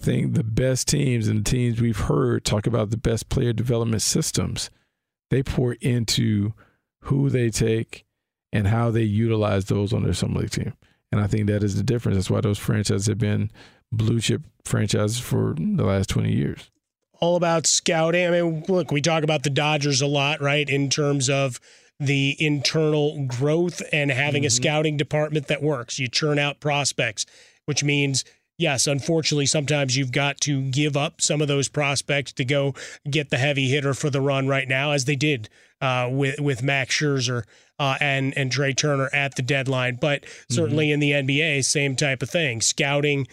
[0.00, 4.02] think the best teams and the teams we've heard talk about the best player development
[4.02, 4.70] systems,
[5.30, 6.52] they pour into
[7.02, 8.04] who they take
[8.52, 10.72] and how they utilize those on their summer league team.
[11.12, 12.16] And I think that is the difference.
[12.16, 13.50] That's why those franchises have been
[13.90, 16.70] blue chip franchises for the last 20 years.
[17.20, 18.26] all about scouting.
[18.26, 21.58] I mean, look, we talk about the Dodgers a lot, right, in terms of
[21.98, 25.98] the internal growth and having a scouting department that works.
[25.98, 27.26] You churn out prospects,
[27.64, 28.24] which means,
[28.56, 32.74] yes, unfortunately, sometimes you've got to give up some of those prospects to go
[33.10, 35.48] get the heavy hitter for the run right now, as they did
[35.80, 37.42] uh, with with Max Scherzer
[37.78, 39.96] uh, and and Trea Turner at the deadline.
[40.00, 42.60] But certainly in the NBA, same type of thing.
[42.60, 43.26] Scouting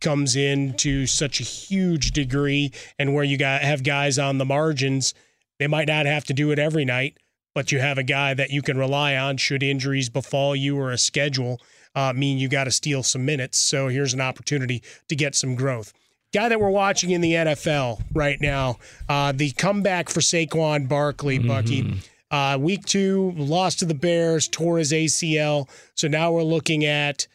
[0.00, 4.46] comes in to such a huge degree and where you got have guys on the
[4.46, 5.12] margins
[5.58, 7.18] they might not have to do it every night
[7.54, 10.90] but you have a guy that you can rely on should injuries befall you or
[10.90, 11.60] a schedule
[11.94, 13.58] uh, mean you got to steal some minutes.
[13.58, 15.92] So here's an opportunity to get some growth.
[16.32, 21.38] Guy that we're watching in the NFL right now uh, the comeback for Saquon Barkley
[21.38, 26.84] Bucky uh, week two lost to the Bears tore his ACL so now we're looking
[26.84, 27.26] at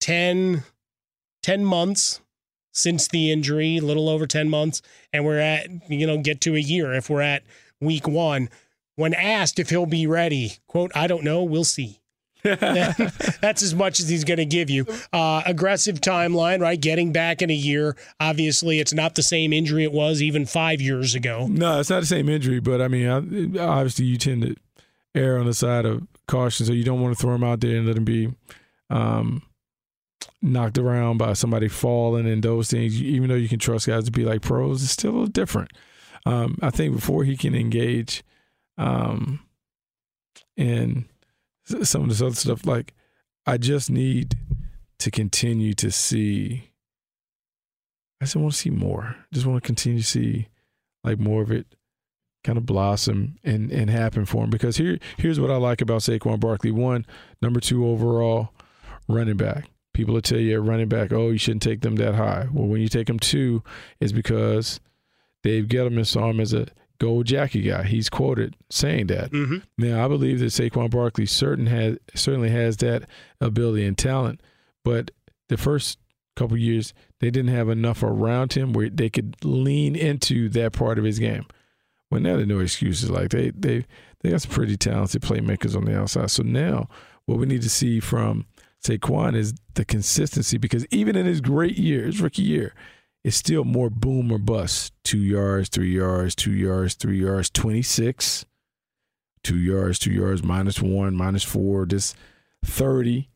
[0.00, 0.64] 10
[1.42, 2.20] 10 months
[2.72, 6.54] since the injury, a little over 10 months, and we're at, you know, get to
[6.54, 7.42] a year if we're at
[7.80, 8.48] week one.
[8.96, 11.99] When asked if he'll be ready, quote, I don't know, we'll see.
[13.40, 14.86] That's as much as he's going to give you.
[15.12, 16.80] Uh, aggressive timeline, right?
[16.80, 17.96] Getting back in a year.
[18.18, 21.46] Obviously, it's not the same injury it was even five years ago.
[21.48, 23.08] No, it's not the same injury, but I mean,
[23.58, 24.56] obviously, you tend to
[25.14, 27.76] err on the side of caution, so you don't want to throw him out there
[27.76, 28.32] and let him be
[28.88, 29.42] um,
[30.42, 33.00] knocked around by somebody falling and those things.
[33.00, 35.70] Even though you can trust guys to be like pros, it's still a little different.
[36.26, 38.22] Um, I think before he can engage
[38.78, 39.40] um,
[40.56, 41.06] in
[41.64, 42.94] some of this other stuff, like
[43.46, 44.36] I just need
[44.98, 46.70] to continue to see.
[48.20, 49.16] I just want to see more.
[49.32, 50.48] Just want to continue to see
[51.02, 51.66] like more of it
[52.44, 54.50] kind of blossom and, and happen for him.
[54.50, 56.70] Because here here's what I like about Saquon Barkley.
[56.70, 57.06] One,
[57.40, 58.52] number two overall
[59.08, 59.70] running back.
[59.92, 62.46] People will tell you at running back, oh, you shouldn't take them that high.
[62.52, 63.62] Well, when you take them two,
[63.98, 64.80] is because
[65.42, 66.68] Dave Gettleman saw him as a
[67.00, 67.82] gold jacket guy.
[67.82, 69.32] He's quoted saying that.
[69.32, 69.58] Mm-hmm.
[69.78, 73.04] Now, I believe that Saquon Barkley certain has certainly has that
[73.40, 74.40] ability and talent,
[74.84, 75.10] but
[75.48, 75.98] the first
[76.36, 80.98] couple years they didn't have enough around him where they could lean into that part
[80.98, 81.44] of his game.
[82.10, 83.10] Well, now there are no excuses.
[83.10, 83.84] Like they they
[84.20, 86.30] they got some pretty talented playmakers on the outside.
[86.30, 86.88] So now
[87.26, 88.46] what we need to see from
[88.84, 92.74] Saquon is the consistency because even in his great years, rookie year,
[93.24, 94.92] it's still more boom or bust.
[95.04, 98.46] Two yards, three yards, two yards, three yards, 26.
[99.42, 102.14] Two yards, two yards, minus one, minus four, just
[102.64, 103.28] 30.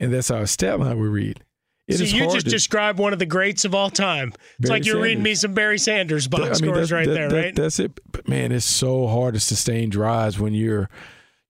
[0.00, 1.42] And that's our stat line we read.
[1.86, 4.28] It See, is you just to- described one of the greats of all time.
[4.58, 7.14] It's Barry like you're reading me some Barry Sanders box I mean, scores right that-
[7.14, 7.54] there, that- right?
[7.54, 7.98] That's it.
[8.12, 10.90] But man, it's so hard to sustain drives when you're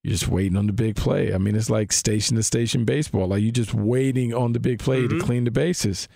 [0.01, 1.33] you're just waiting on the big play.
[1.33, 3.27] I mean, it's like station to station baseball.
[3.27, 5.19] Like you're just waiting on the big play Mm-hmm.
[5.19, 6.07] to clean the bases.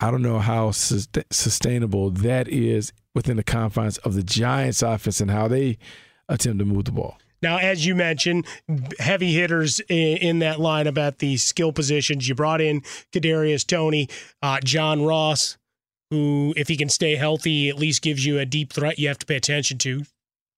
[0.00, 5.20] I don't know how sus- sustainable that is within the confines of the Giants' offense
[5.20, 5.78] and how they
[6.28, 7.18] attempt to move the ball.
[7.40, 8.46] Now, as you mentioned,
[8.98, 12.28] heavy hitters in, in that lineup at the skill positions.
[12.28, 12.82] You brought in
[13.12, 14.08] Kadarius Toney,
[14.42, 15.56] uh, John Ross,
[16.10, 19.18] who, if he can stay healthy, at least gives you a deep threat you have
[19.18, 20.02] to pay attention to.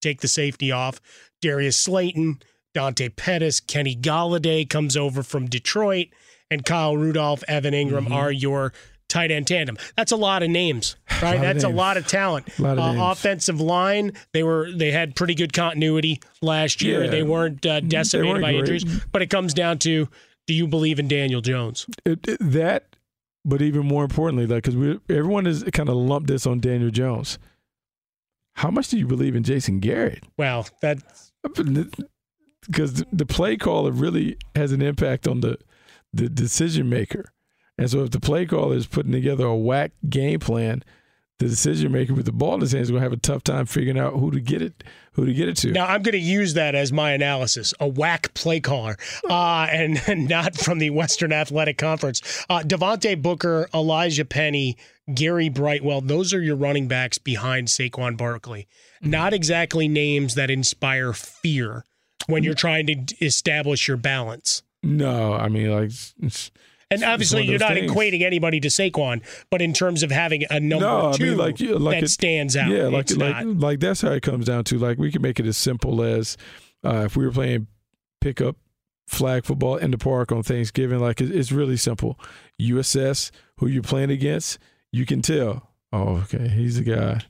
[0.01, 1.01] Take the safety off.
[1.43, 2.41] Darius Slayton,
[2.73, 6.09] Dante Pettis, Kenny Golladay comes over from Detroit,
[6.51, 8.13] and Kyle Rudolph, Evan Engram Mm-hmm.
[8.13, 8.73] are your
[9.11, 9.77] tight end tandem.
[9.97, 11.35] That's a lot of names, right?
[11.37, 12.49] Of That's a lot of talent.
[12.59, 13.19] Lot of Uh, names.
[13.19, 17.05] offensive line, they were they had pretty good continuity last year.
[17.05, 17.11] Yeah.
[17.11, 18.61] They weren't uh, decimated weren't by great.
[18.69, 20.09] injuries, but it comes down to
[20.47, 21.87] do you believe in Daniel Jones?
[22.07, 22.97] It, it- that,
[23.45, 26.91] but even more importantly, like because we everyone has kind of lumped this on Daniel
[26.91, 27.39] Jones.
[28.55, 30.25] How much do you believe in Jason Garrett?
[30.37, 30.99] Well, that
[32.67, 35.59] because the, the play caller really has an impact on the
[36.13, 37.33] the decision maker.
[37.81, 40.85] And so if the play caller is putting together a whack game plan,
[41.39, 43.43] the decision maker with the ball in his hands is going to have a tough
[43.43, 45.73] time figuring out who to get it who to get it to.
[45.73, 50.01] Now I'm going to use that as my analysis, a whack play caller, uh, and,
[50.07, 52.45] and not from the Western Athletic Conference.
[52.51, 54.77] Uh, Devontae Booker, Elijhaa Penny,
[55.15, 58.69] Gary Brightwell, those are your running backs behind Saquon Barkley.
[59.01, 61.87] Not exactly names that inspire fear
[62.27, 64.63] when you're trying to establish your balance.
[64.83, 65.91] No, I mean like
[66.93, 67.93] And obviously, you're not things.
[67.93, 71.39] equating anybody to Saquon, but in terms of having a number no, two I mean
[71.39, 74.47] like you- like that it- stands out, Yeah, like like like that's how it comes
[74.47, 74.79] down to.
[74.79, 76.37] Like we can make it as simple as
[76.85, 77.69] uh, if we were playing
[78.21, 78.57] pickup
[79.07, 80.99] flag football in the park on Thanksgiving.
[80.99, 82.19] Like it, it's really simple.
[82.59, 84.59] You assess who you're playing against.
[84.93, 85.69] You can tell.
[85.93, 87.21] Oh, okay, he's the guy.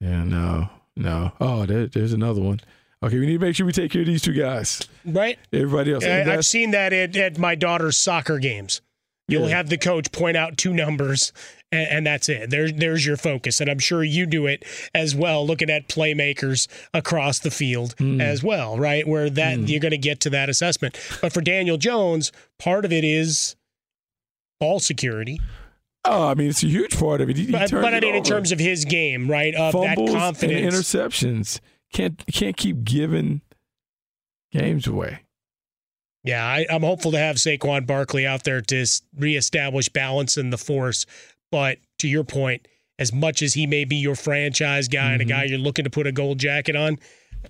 [0.00, 1.32] Yeah, no, no.
[1.40, 2.60] Oh, there, there's another one.
[3.02, 4.80] Okay, we need to make sure we take care of these two guys.
[5.04, 5.38] Right?
[5.52, 6.04] Everybody else.
[6.04, 8.80] I, I've seen that at, at my daughter's soccer games.
[9.28, 9.56] You'll Yeah.
[9.56, 11.32] have the coach point out two numbers,
[11.72, 12.48] and, and that's it.
[12.50, 16.68] There's there's your focus, and I'm sure you do it as well, looking at playmakers
[16.94, 18.20] across the field Hmm.
[18.20, 19.06] as well, right?
[19.06, 20.96] Where that you're going to get to that assessment.
[21.20, 23.56] But for Daniel Jones, part of it is
[24.60, 25.40] ball security.
[26.04, 27.36] Oh, I mean, it's a huge part of it.
[27.36, 29.52] He, he But, turns but I mean, in terms of his game, right?
[29.56, 30.74] Of fumbles that confidence.
[30.74, 31.60] and interceptions.
[31.96, 33.40] Can't can't keep giving
[34.52, 35.20] games away.
[36.24, 38.86] Yeah, I, I'm hopeful to have Saquon Barkley out there to
[39.16, 41.06] reestablish balance in the force.
[41.50, 42.66] But to your point,
[42.98, 45.28] as much as he may be your franchise guy and a Mm-hmm.
[45.30, 46.98] guy you're looking to put a gold jacket on,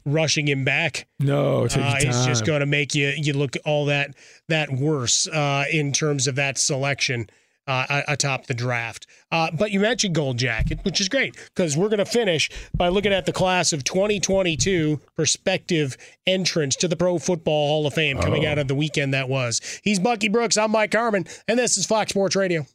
[0.04, 2.00] rushing him back No, it uh, time.
[2.02, 4.14] just going to make you you look all that
[4.48, 7.28] that worse uh, in terms of that selection
[7.66, 9.06] uh, atop the draft.
[9.32, 12.88] Uh, but you mentioned gold jacket, which is great because we're going to finish by
[12.88, 15.96] looking at the class of 2022 prospective
[16.26, 18.50] entrance to the Pro Football Hall of Fame coming Oh.
[18.50, 19.60] out of the weekend that was.
[19.82, 20.56] He's Bucky Brooks.
[20.56, 22.66] I'm Mike Harmon, and this is Fox Sports Radio.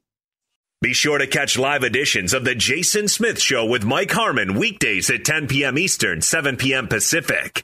[0.82, 5.12] Be sure to catch live editions of The Jason Smith Show with Mike Harmon weekdays
[5.12, 5.78] at 10 p.m.
[5.78, 6.88] Eastern, 7 p.m.
[6.88, 7.64] Pacific.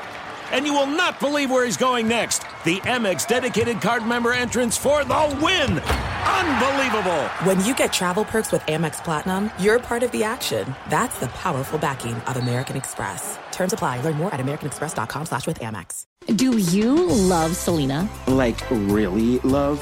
[0.51, 2.43] And you will not believe where he's going next.
[2.65, 5.79] The Amex dedicated card member entrance for the win!
[5.79, 7.23] Unbelievable!
[7.43, 10.75] When you get travel perks with Amex Platinum, you're part of the action.
[10.89, 13.37] That's the powerful backing of American Express.
[13.51, 14.01] Terms apply.
[14.01, 16.05] Learn more at americanexpress.com slash with Amex.
[16.35, 18.09] Do you love Selena?
[18.27, 19.81] Like, really love?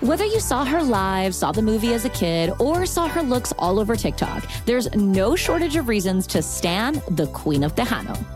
[0.00, 3.52] Whether you saw her live, saw the movie as a kid, or saw her looks
[3.58, 8.35] all over TikTok, there's no shortage of reasons to stan the Queen of Tejano.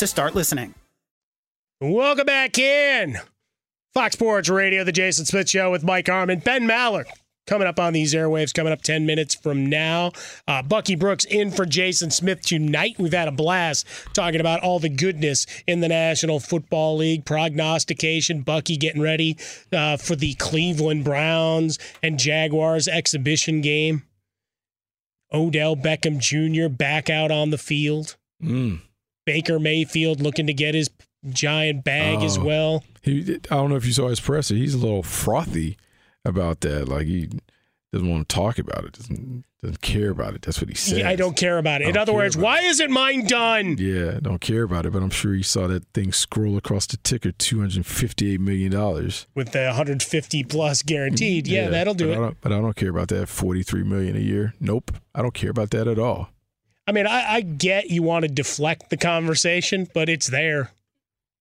[0.00, 0.74] to start listening.
[1.78, 3.18] Welcome back in.
[3.92, 7.04] Fox Sports Radio, the Jason Smith Show with Mike Harmon, Ben Maller.
[7.46, 10.12] Coming up on these airwaves, coming up 10 minutes from now.
[10.48, 12.96] Uh, Bucky Brooks in for Jason Smith tonight.
[12.98, 18.40] We've had a blast talking about all the goodness in the National Football League, prognostication,
[18.40, 19.36] Bucky getting ready
[19.70, 24.04] uh, for the Cleveland Browns and Jaguars exhibition game.
[25.30, 26.72] Odell Beckham Jr.
[26.72, 28.16] back out on the field.
[28.42, 28.80] Mm.
[29.32, 30.90] Baker Mayfield looking to get his
[31.30, 32.44] giant bag as Oh.
[32.44, 32.84] well.
[33.02, 34.54] He, I don't know if you saw his presser.
[34.54, 35.76] He's a little frothy
[36.24, 36.88] about that.
[36.88, 37.28] Like he
[37.92, 38.92] doesn't want to talk about it.
[38.92, 40.40] Doesn't doesn't care about it.
[40.42, 40.98] That's what he said.
[40.98, 41.88] Yeah, I don't care about it.
[41.88, 43.76] In other words, why isn't mine done?
[43.78, 44.92] Yeah, don't care about it.
[44.94, 47.30] But I'm sure he saw that thing scroll across the ticker.
[47.30, 49.26] Two hundred fifty-eight million dollars.
[49.34, 51.44] With the 150 plus guaranteed.
[51.44, 52.26] Mm, yeah, that'll do but it.
[52.26, 54.54] I but I don't care about that forty-three million a year.
[54.60, 56.30] Nope, I don't care about that at all.
[56.86, 60.72] I mean, I, I get you want to deflect the conversation, but it's there.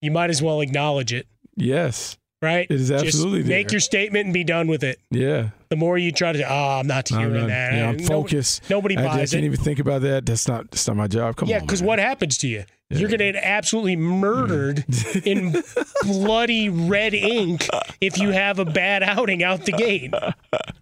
[0.01, 2.67] You might as well acknowledge it, Yes, right?
[2.69, 3.75] It is Just absolutely make there.
[3.75, 4.99] your statement and be done with it.
[5.11, 5.49] yeah.
[5.69, 7.73] The more you try to, oh, I'm not I'm hearing not- that.
[7.73, 8.69] yeah, I'm Nobody- focused.
[8.71, 9.43] Nobody I, I can't it.
[9.43, 10.25] even think about that.
[10.25, 10.71] That's not.
[10.71, 11.35] That's not my job.
[11.35, 11.61] Come yeah, on.
[11.61, 12.63] Yeah, because what happens to you?
[12.89, 15.21] You're going to get absolutely murdered mm.
[15.25, 15.63] in
[16.11, 17.67] bloody red ink
[18.01, 20.11] if you have a bad outing out the gate.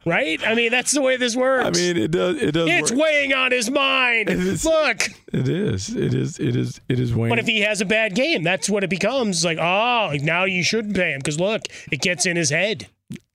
[0.07, 0.39] Right?
[0.45, 1.65] I mean, that's the way this works.
[1.65, 2.41] I mean, it does.
[2.41, 2.69] It does.
[2.69, 3.01] it's work.
[3.01, 4.29] weighing on his mind.
[4.63, 5.07] Look.
[5.33, 5.89] It is.
[5.95, 6.39] It is.
[6.39, 6.79] It is.
[6.89, 7.13] It is.
[7.13, 7.29] Wayne.
[7.29, 9.43] But if he has a bad game, that's what it becomes.
[9.45, 12.87] Like, oh, now you shouldn't pay him because look, it gets in his head.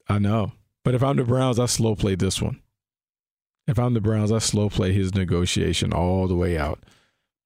[0.08, 0.52] I know.
[0.84, 2.60] But if I'm the Browns, I slow play this one.
[3.68, 6.80] If I'm the Browns, I slow play his negotiation all the way out.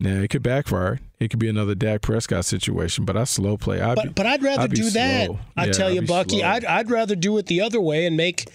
[0.01, 1.01] Now it could backfire.
[1.19, 3.81] It could be another Dak Prescott situation, but I slow play.
[3.81, 5.27] I'd But be, but I'd rather be do that.
[5.27, 5.39] slow.
[5.57, 6.49] I Yeah, tell I'd you, Bucky, slow.
[6.49, 8.49] I'd I'd rather do it the other way and make.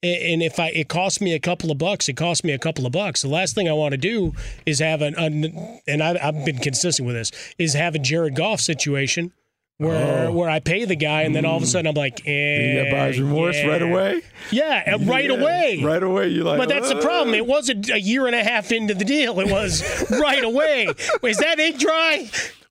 [0.00, 2.86] And if I it costs me a couple of bucks, it costs me a couple
[2.86, 3.22] of bucks.
[3.22, 4.32] The last thing I want to do
[4.64, 8.36] is have an, an and I, I've been consistent with this is have a Jared
[8.36, 9.32] Goff situation
[9.78, 10.32] where Oh.
[10.32, 12.90] where I pay the guy and then all of a sudden I'm like, eh, you
[12.92, 14.22] buyer's remorse right away.
[14.52, 15.80] Yeah, and right Yeah, away.
[15.82, 16.58] Right away, you're like.
[16.58, 17.34] but that's the problem.
[17.34, 19.40] It wasn't a year and a half into the deal.
[19.40, 19.82] It was
[20.20, 20.88] right away.
[21.24, 22.28] Is that ink dry?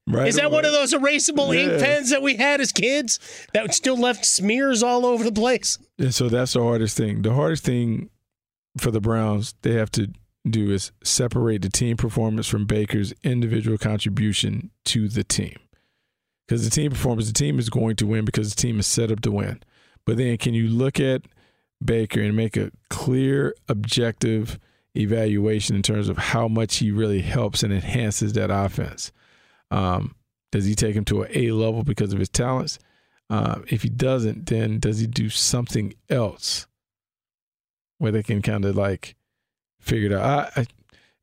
[0.10, 3.20] Right Is that one of those erasable ink pens that we had as kids
[3.54, 5.78] that still left smears all over the place?
[6.00, 7.24] And so that's the hardest thing.
[7.24, 8.10] The hardest thing
[8.78, 10.08] for the Browns they have to
[10.50, 15.58] do is separate the team performance from Baker's individual contribution to the team.
[16.48, 19.12] Because the team performance, the team is going to win because the team is set
[19.12, 19.62] up to win.
[20.06, 21.24] But then can you look at
[21.84, 24.58] Baker and make a clear, objective
[24.96, 29.12] evaluation in terms of how much he really helps and enhances that offense?
[29.72, 30.16] Um,
[30.52, 32.80] does he take him to an A level because of his talents?
[33.30, 36.68] Uh, if he doesn't, then does he do something else
[37.98, 39.16] where they can kind of like
[39.82, 40.52] figure it out?
[40.56, 40.66] I, I,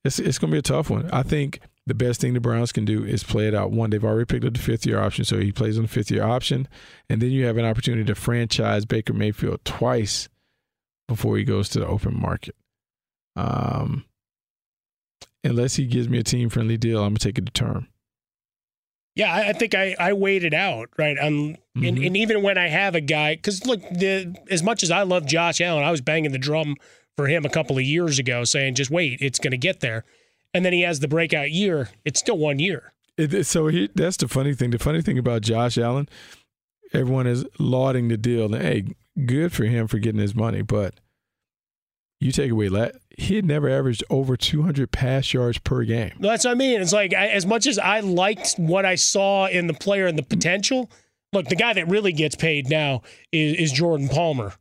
[0.05, 1.09] it's it's going to be a tough one.
[1.11, 3.71] I think the best thing the Browns can do is play it out.
[3.71, 6.11] One, they've already picked up the fifth year option, so he plays on the fifth
[6.11, 6.69] year option,
[7.09, 10.29] and then you have an opportunity to franchise Baker Mayfield twice
[11.09, 12.55] before he goes to the open market.
[13.37, 14.05] Um,
[15.43, 17.89] unless he gives me a team friendly deal, I'm gonna take it to term.
[19.17, 21.17] Yeah, I, I think I, I waited out right.
[21.21, 22.07] Um, and, Mhm.
[22.07, 25.25] and even when I have a guy, because look, the, as much as I love
[25.27, 26.77] Josh Allen, I was banging the drum
[27.17, 30.05] for him a couple of years ago, saying just wait, it's going to get there.
[30.53, 31.91] And then he has the breakout year.
[32.05, 32.93] It's still one year.
[33.17, 34.71] It, it- so he, that's the funny thing.
[34.71, 36.09] The funny thing about Josh Allen,
[36.93, 38.53] everyone is lauding the deal.
[38.53, 38.95] And hey,
[39.27, 40.95] good for him for getting his money, but
[42.21, 46.13] you take away that he had never averaged over 200 pass yards per game.
[46.21, 46.81] That's what I mean.
[46.81, 50.19] It's like I, as much as I liked what I saw in the player and
[50.19, 50.91] the potential.
[51.33, 53.03] Look, the guy that really gets paid now
[53.33, 54.53] is, is Jordan Palmer.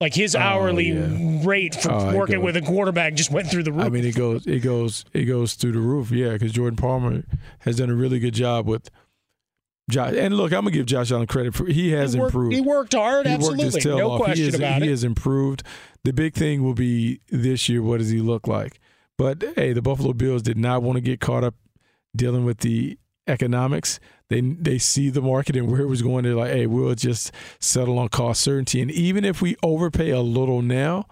[0.00, 1.40] Like his Oh, hourly yeah.
[1.46, 3.84] rate for Oh, working goes- with a quarterback just went through the roof.
[3.84, 6.10] I mean, it goes, it goes, it goes through the roof.
[6.10, 7.22] Yeah, because Jordan Palmer
[7.60, 8.90] has done a really good job with
[9.90, 10.14] Josh.
[10.16, 12.54] And look, I'm gonna give Josh Allen credit for he has he worked, improved.
[12.54, 14.20] He worked hard, He worked his absolutely, tail no off.
[14.22, 14.90] question he is, about he it.
[14.90, 15.62] has improved.
[16.04, 17.82] The big thing will be this year.
[17.82, 18.80] What does he look like?
[19.18, 21.54] But hey, the Buffalo Bills did not want to get caught up
[22.16, 24.00] dealing with the economics.
[24.28, 26.24] They they see the market and where it was going.
[26.24, 28.80] They're like, hey, we'll just settle on cost certainty.
[28.80, 31.06] And even if we overpay a little now,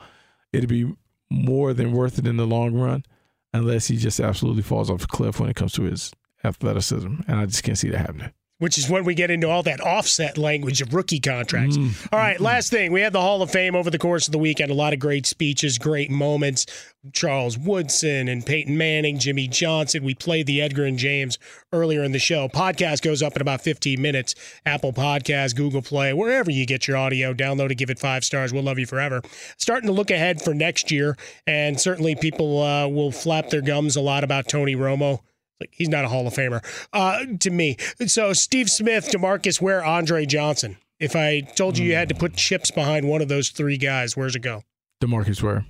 [0.52, 0.92] it'll be
[1.30, 3.04] more than worth it in the long run,
[3.52, 6.12] unless he just absolutely falls off a cliff when it comes to his
[6.44, 7.14] athleticism.
[7.28, 8.30] And I just can't see that happening.
[8.58, 11.76] Which is when we get into all that offset language of rookie contracts.
[11.76, 12.08] Mm.
[12.12, 12.90] All right, last thing.
[12.90, 14.72] We had the Hall of Fame over the course of the weekend.
[14.72, 16.66] A lot of great speeches, great moments.
[17.12, 20.02] Charles Woodson and Peyton Manning, Jimmy Johnson.
[20.02, 21.38] We played the Edgerrin James
[21.72, 22.48] earlier in the show.
[22.48, 24.34] Podcast goes up in about 15 minutes.
[24.66, 27.32] Apple Podcast, Google Play, wherever you get your audio.
[27.32, 28.52] Download it, give it five stars.
[28.52, 29.22] We'll love you forever.
[29.56, 33.94] Starting to look ahead for next year, and certainly people uh, will flap their gums
[33.96, 35.20] a lot about Tony Romo.
[35.60, 37.76] Like he's not a Hall of Famer uh, to me.
[38.06, 40.76] So Steve Smith, Demarcus Ware, Andre Johnson.
[41.00, 44.16] If I told you you had to put chips behind one of those three guys,
[44.16, 44.64] where's it go?
[45.00, 45.64] Demarcus Ware.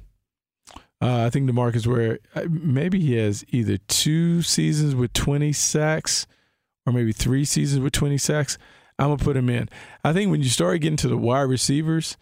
[1.01, 6.27] Uh, I think Demarcus Ware, uh, maybe he has either two seasons with 20 sacks
[6.87, 8.59] or maybe three seasons with 20 sacks.
[8.99, 9.69] I'm to put him in.
[10.03, 12.17] I think when you start getting to the wide receivers,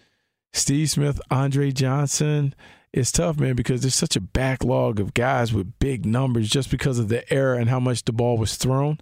[0.52, 2.54] Steve Smith, Andre Johnson,
[2.96, 6.98] it's tough, man, because there's such a backlog of guys with big numbers just because
[6.98, 8.98] of the era and how much the ball was thrown.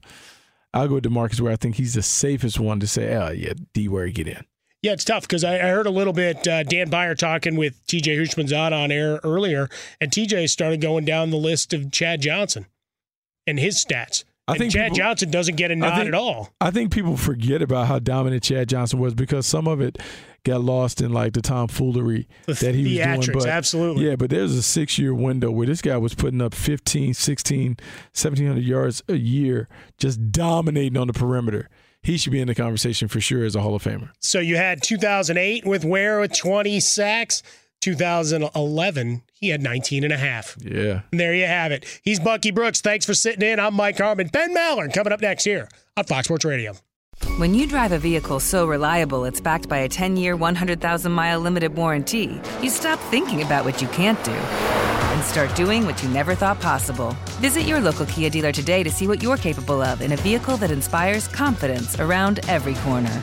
[0.74, 3.52] I'll go with Demarcus Ware I think he's the safest one to say, oh, yeah,
[3.72, 4.44] D Ware, get in.
[4.82, 7.86] Yeah, it's tough because I, I heard a little bit uh, Dan Beyer talking with
[7.86, 9.68] TJ Houshmandzadeh on air earlier,
[10.00, 12.66] and TJ started going down the list of Chad Johnson
[13.46, 14.24] and his stats.
[14.46, 16.52] I And think Chad people- Johnson doesn't get a nod think- at all.
[16.60, 19.98] I think people forget about how dominant Chad Johnson was because some of it
[20.44, 23.38] got lost in like the tomfoolery The that he was doing.
[23.38, 24.06] But, absolutely.
[24.06, 27.78] Yeah, but there's a six year window where this guy was putting up 15, 16,
[28.12, 31.70] 1700 yards a year, just dominating on the perimeter.
[32.02, 34.10] He should be in the conversation for sure as a Hall of Famer.
[34.20, 37.42] So you had 2008 with Ware with 20 sacks.
[37.84, 40.56] 2011, he had 19 and a half.
[40.58, 41.02] Yeah.
[41.10, 41.84] And there you have it.
[42.02, 42.80] He's Bucky Brooks.
[42.80, 43.60] Thanks for sitting in.
[43.60, 44.28] I'm Mike Harmon.
[44.28, 46.72] Ben Maller coming up next here on Fox Sports Radio.
[47.36, 51.40] When you drive a vehicle so reliable it's backed by a 10 year, 100,000 mile
[51.40, 56.08] limited warranty, you stop thinking about what you can't do and start doing what you
[56.08, 57.14] never thought possible.
[57.42, 60.56] Visit your local Kia dealer today to see what you're capable of in a vehicle
[60.56, 63.22] that inspires confidence around every corner.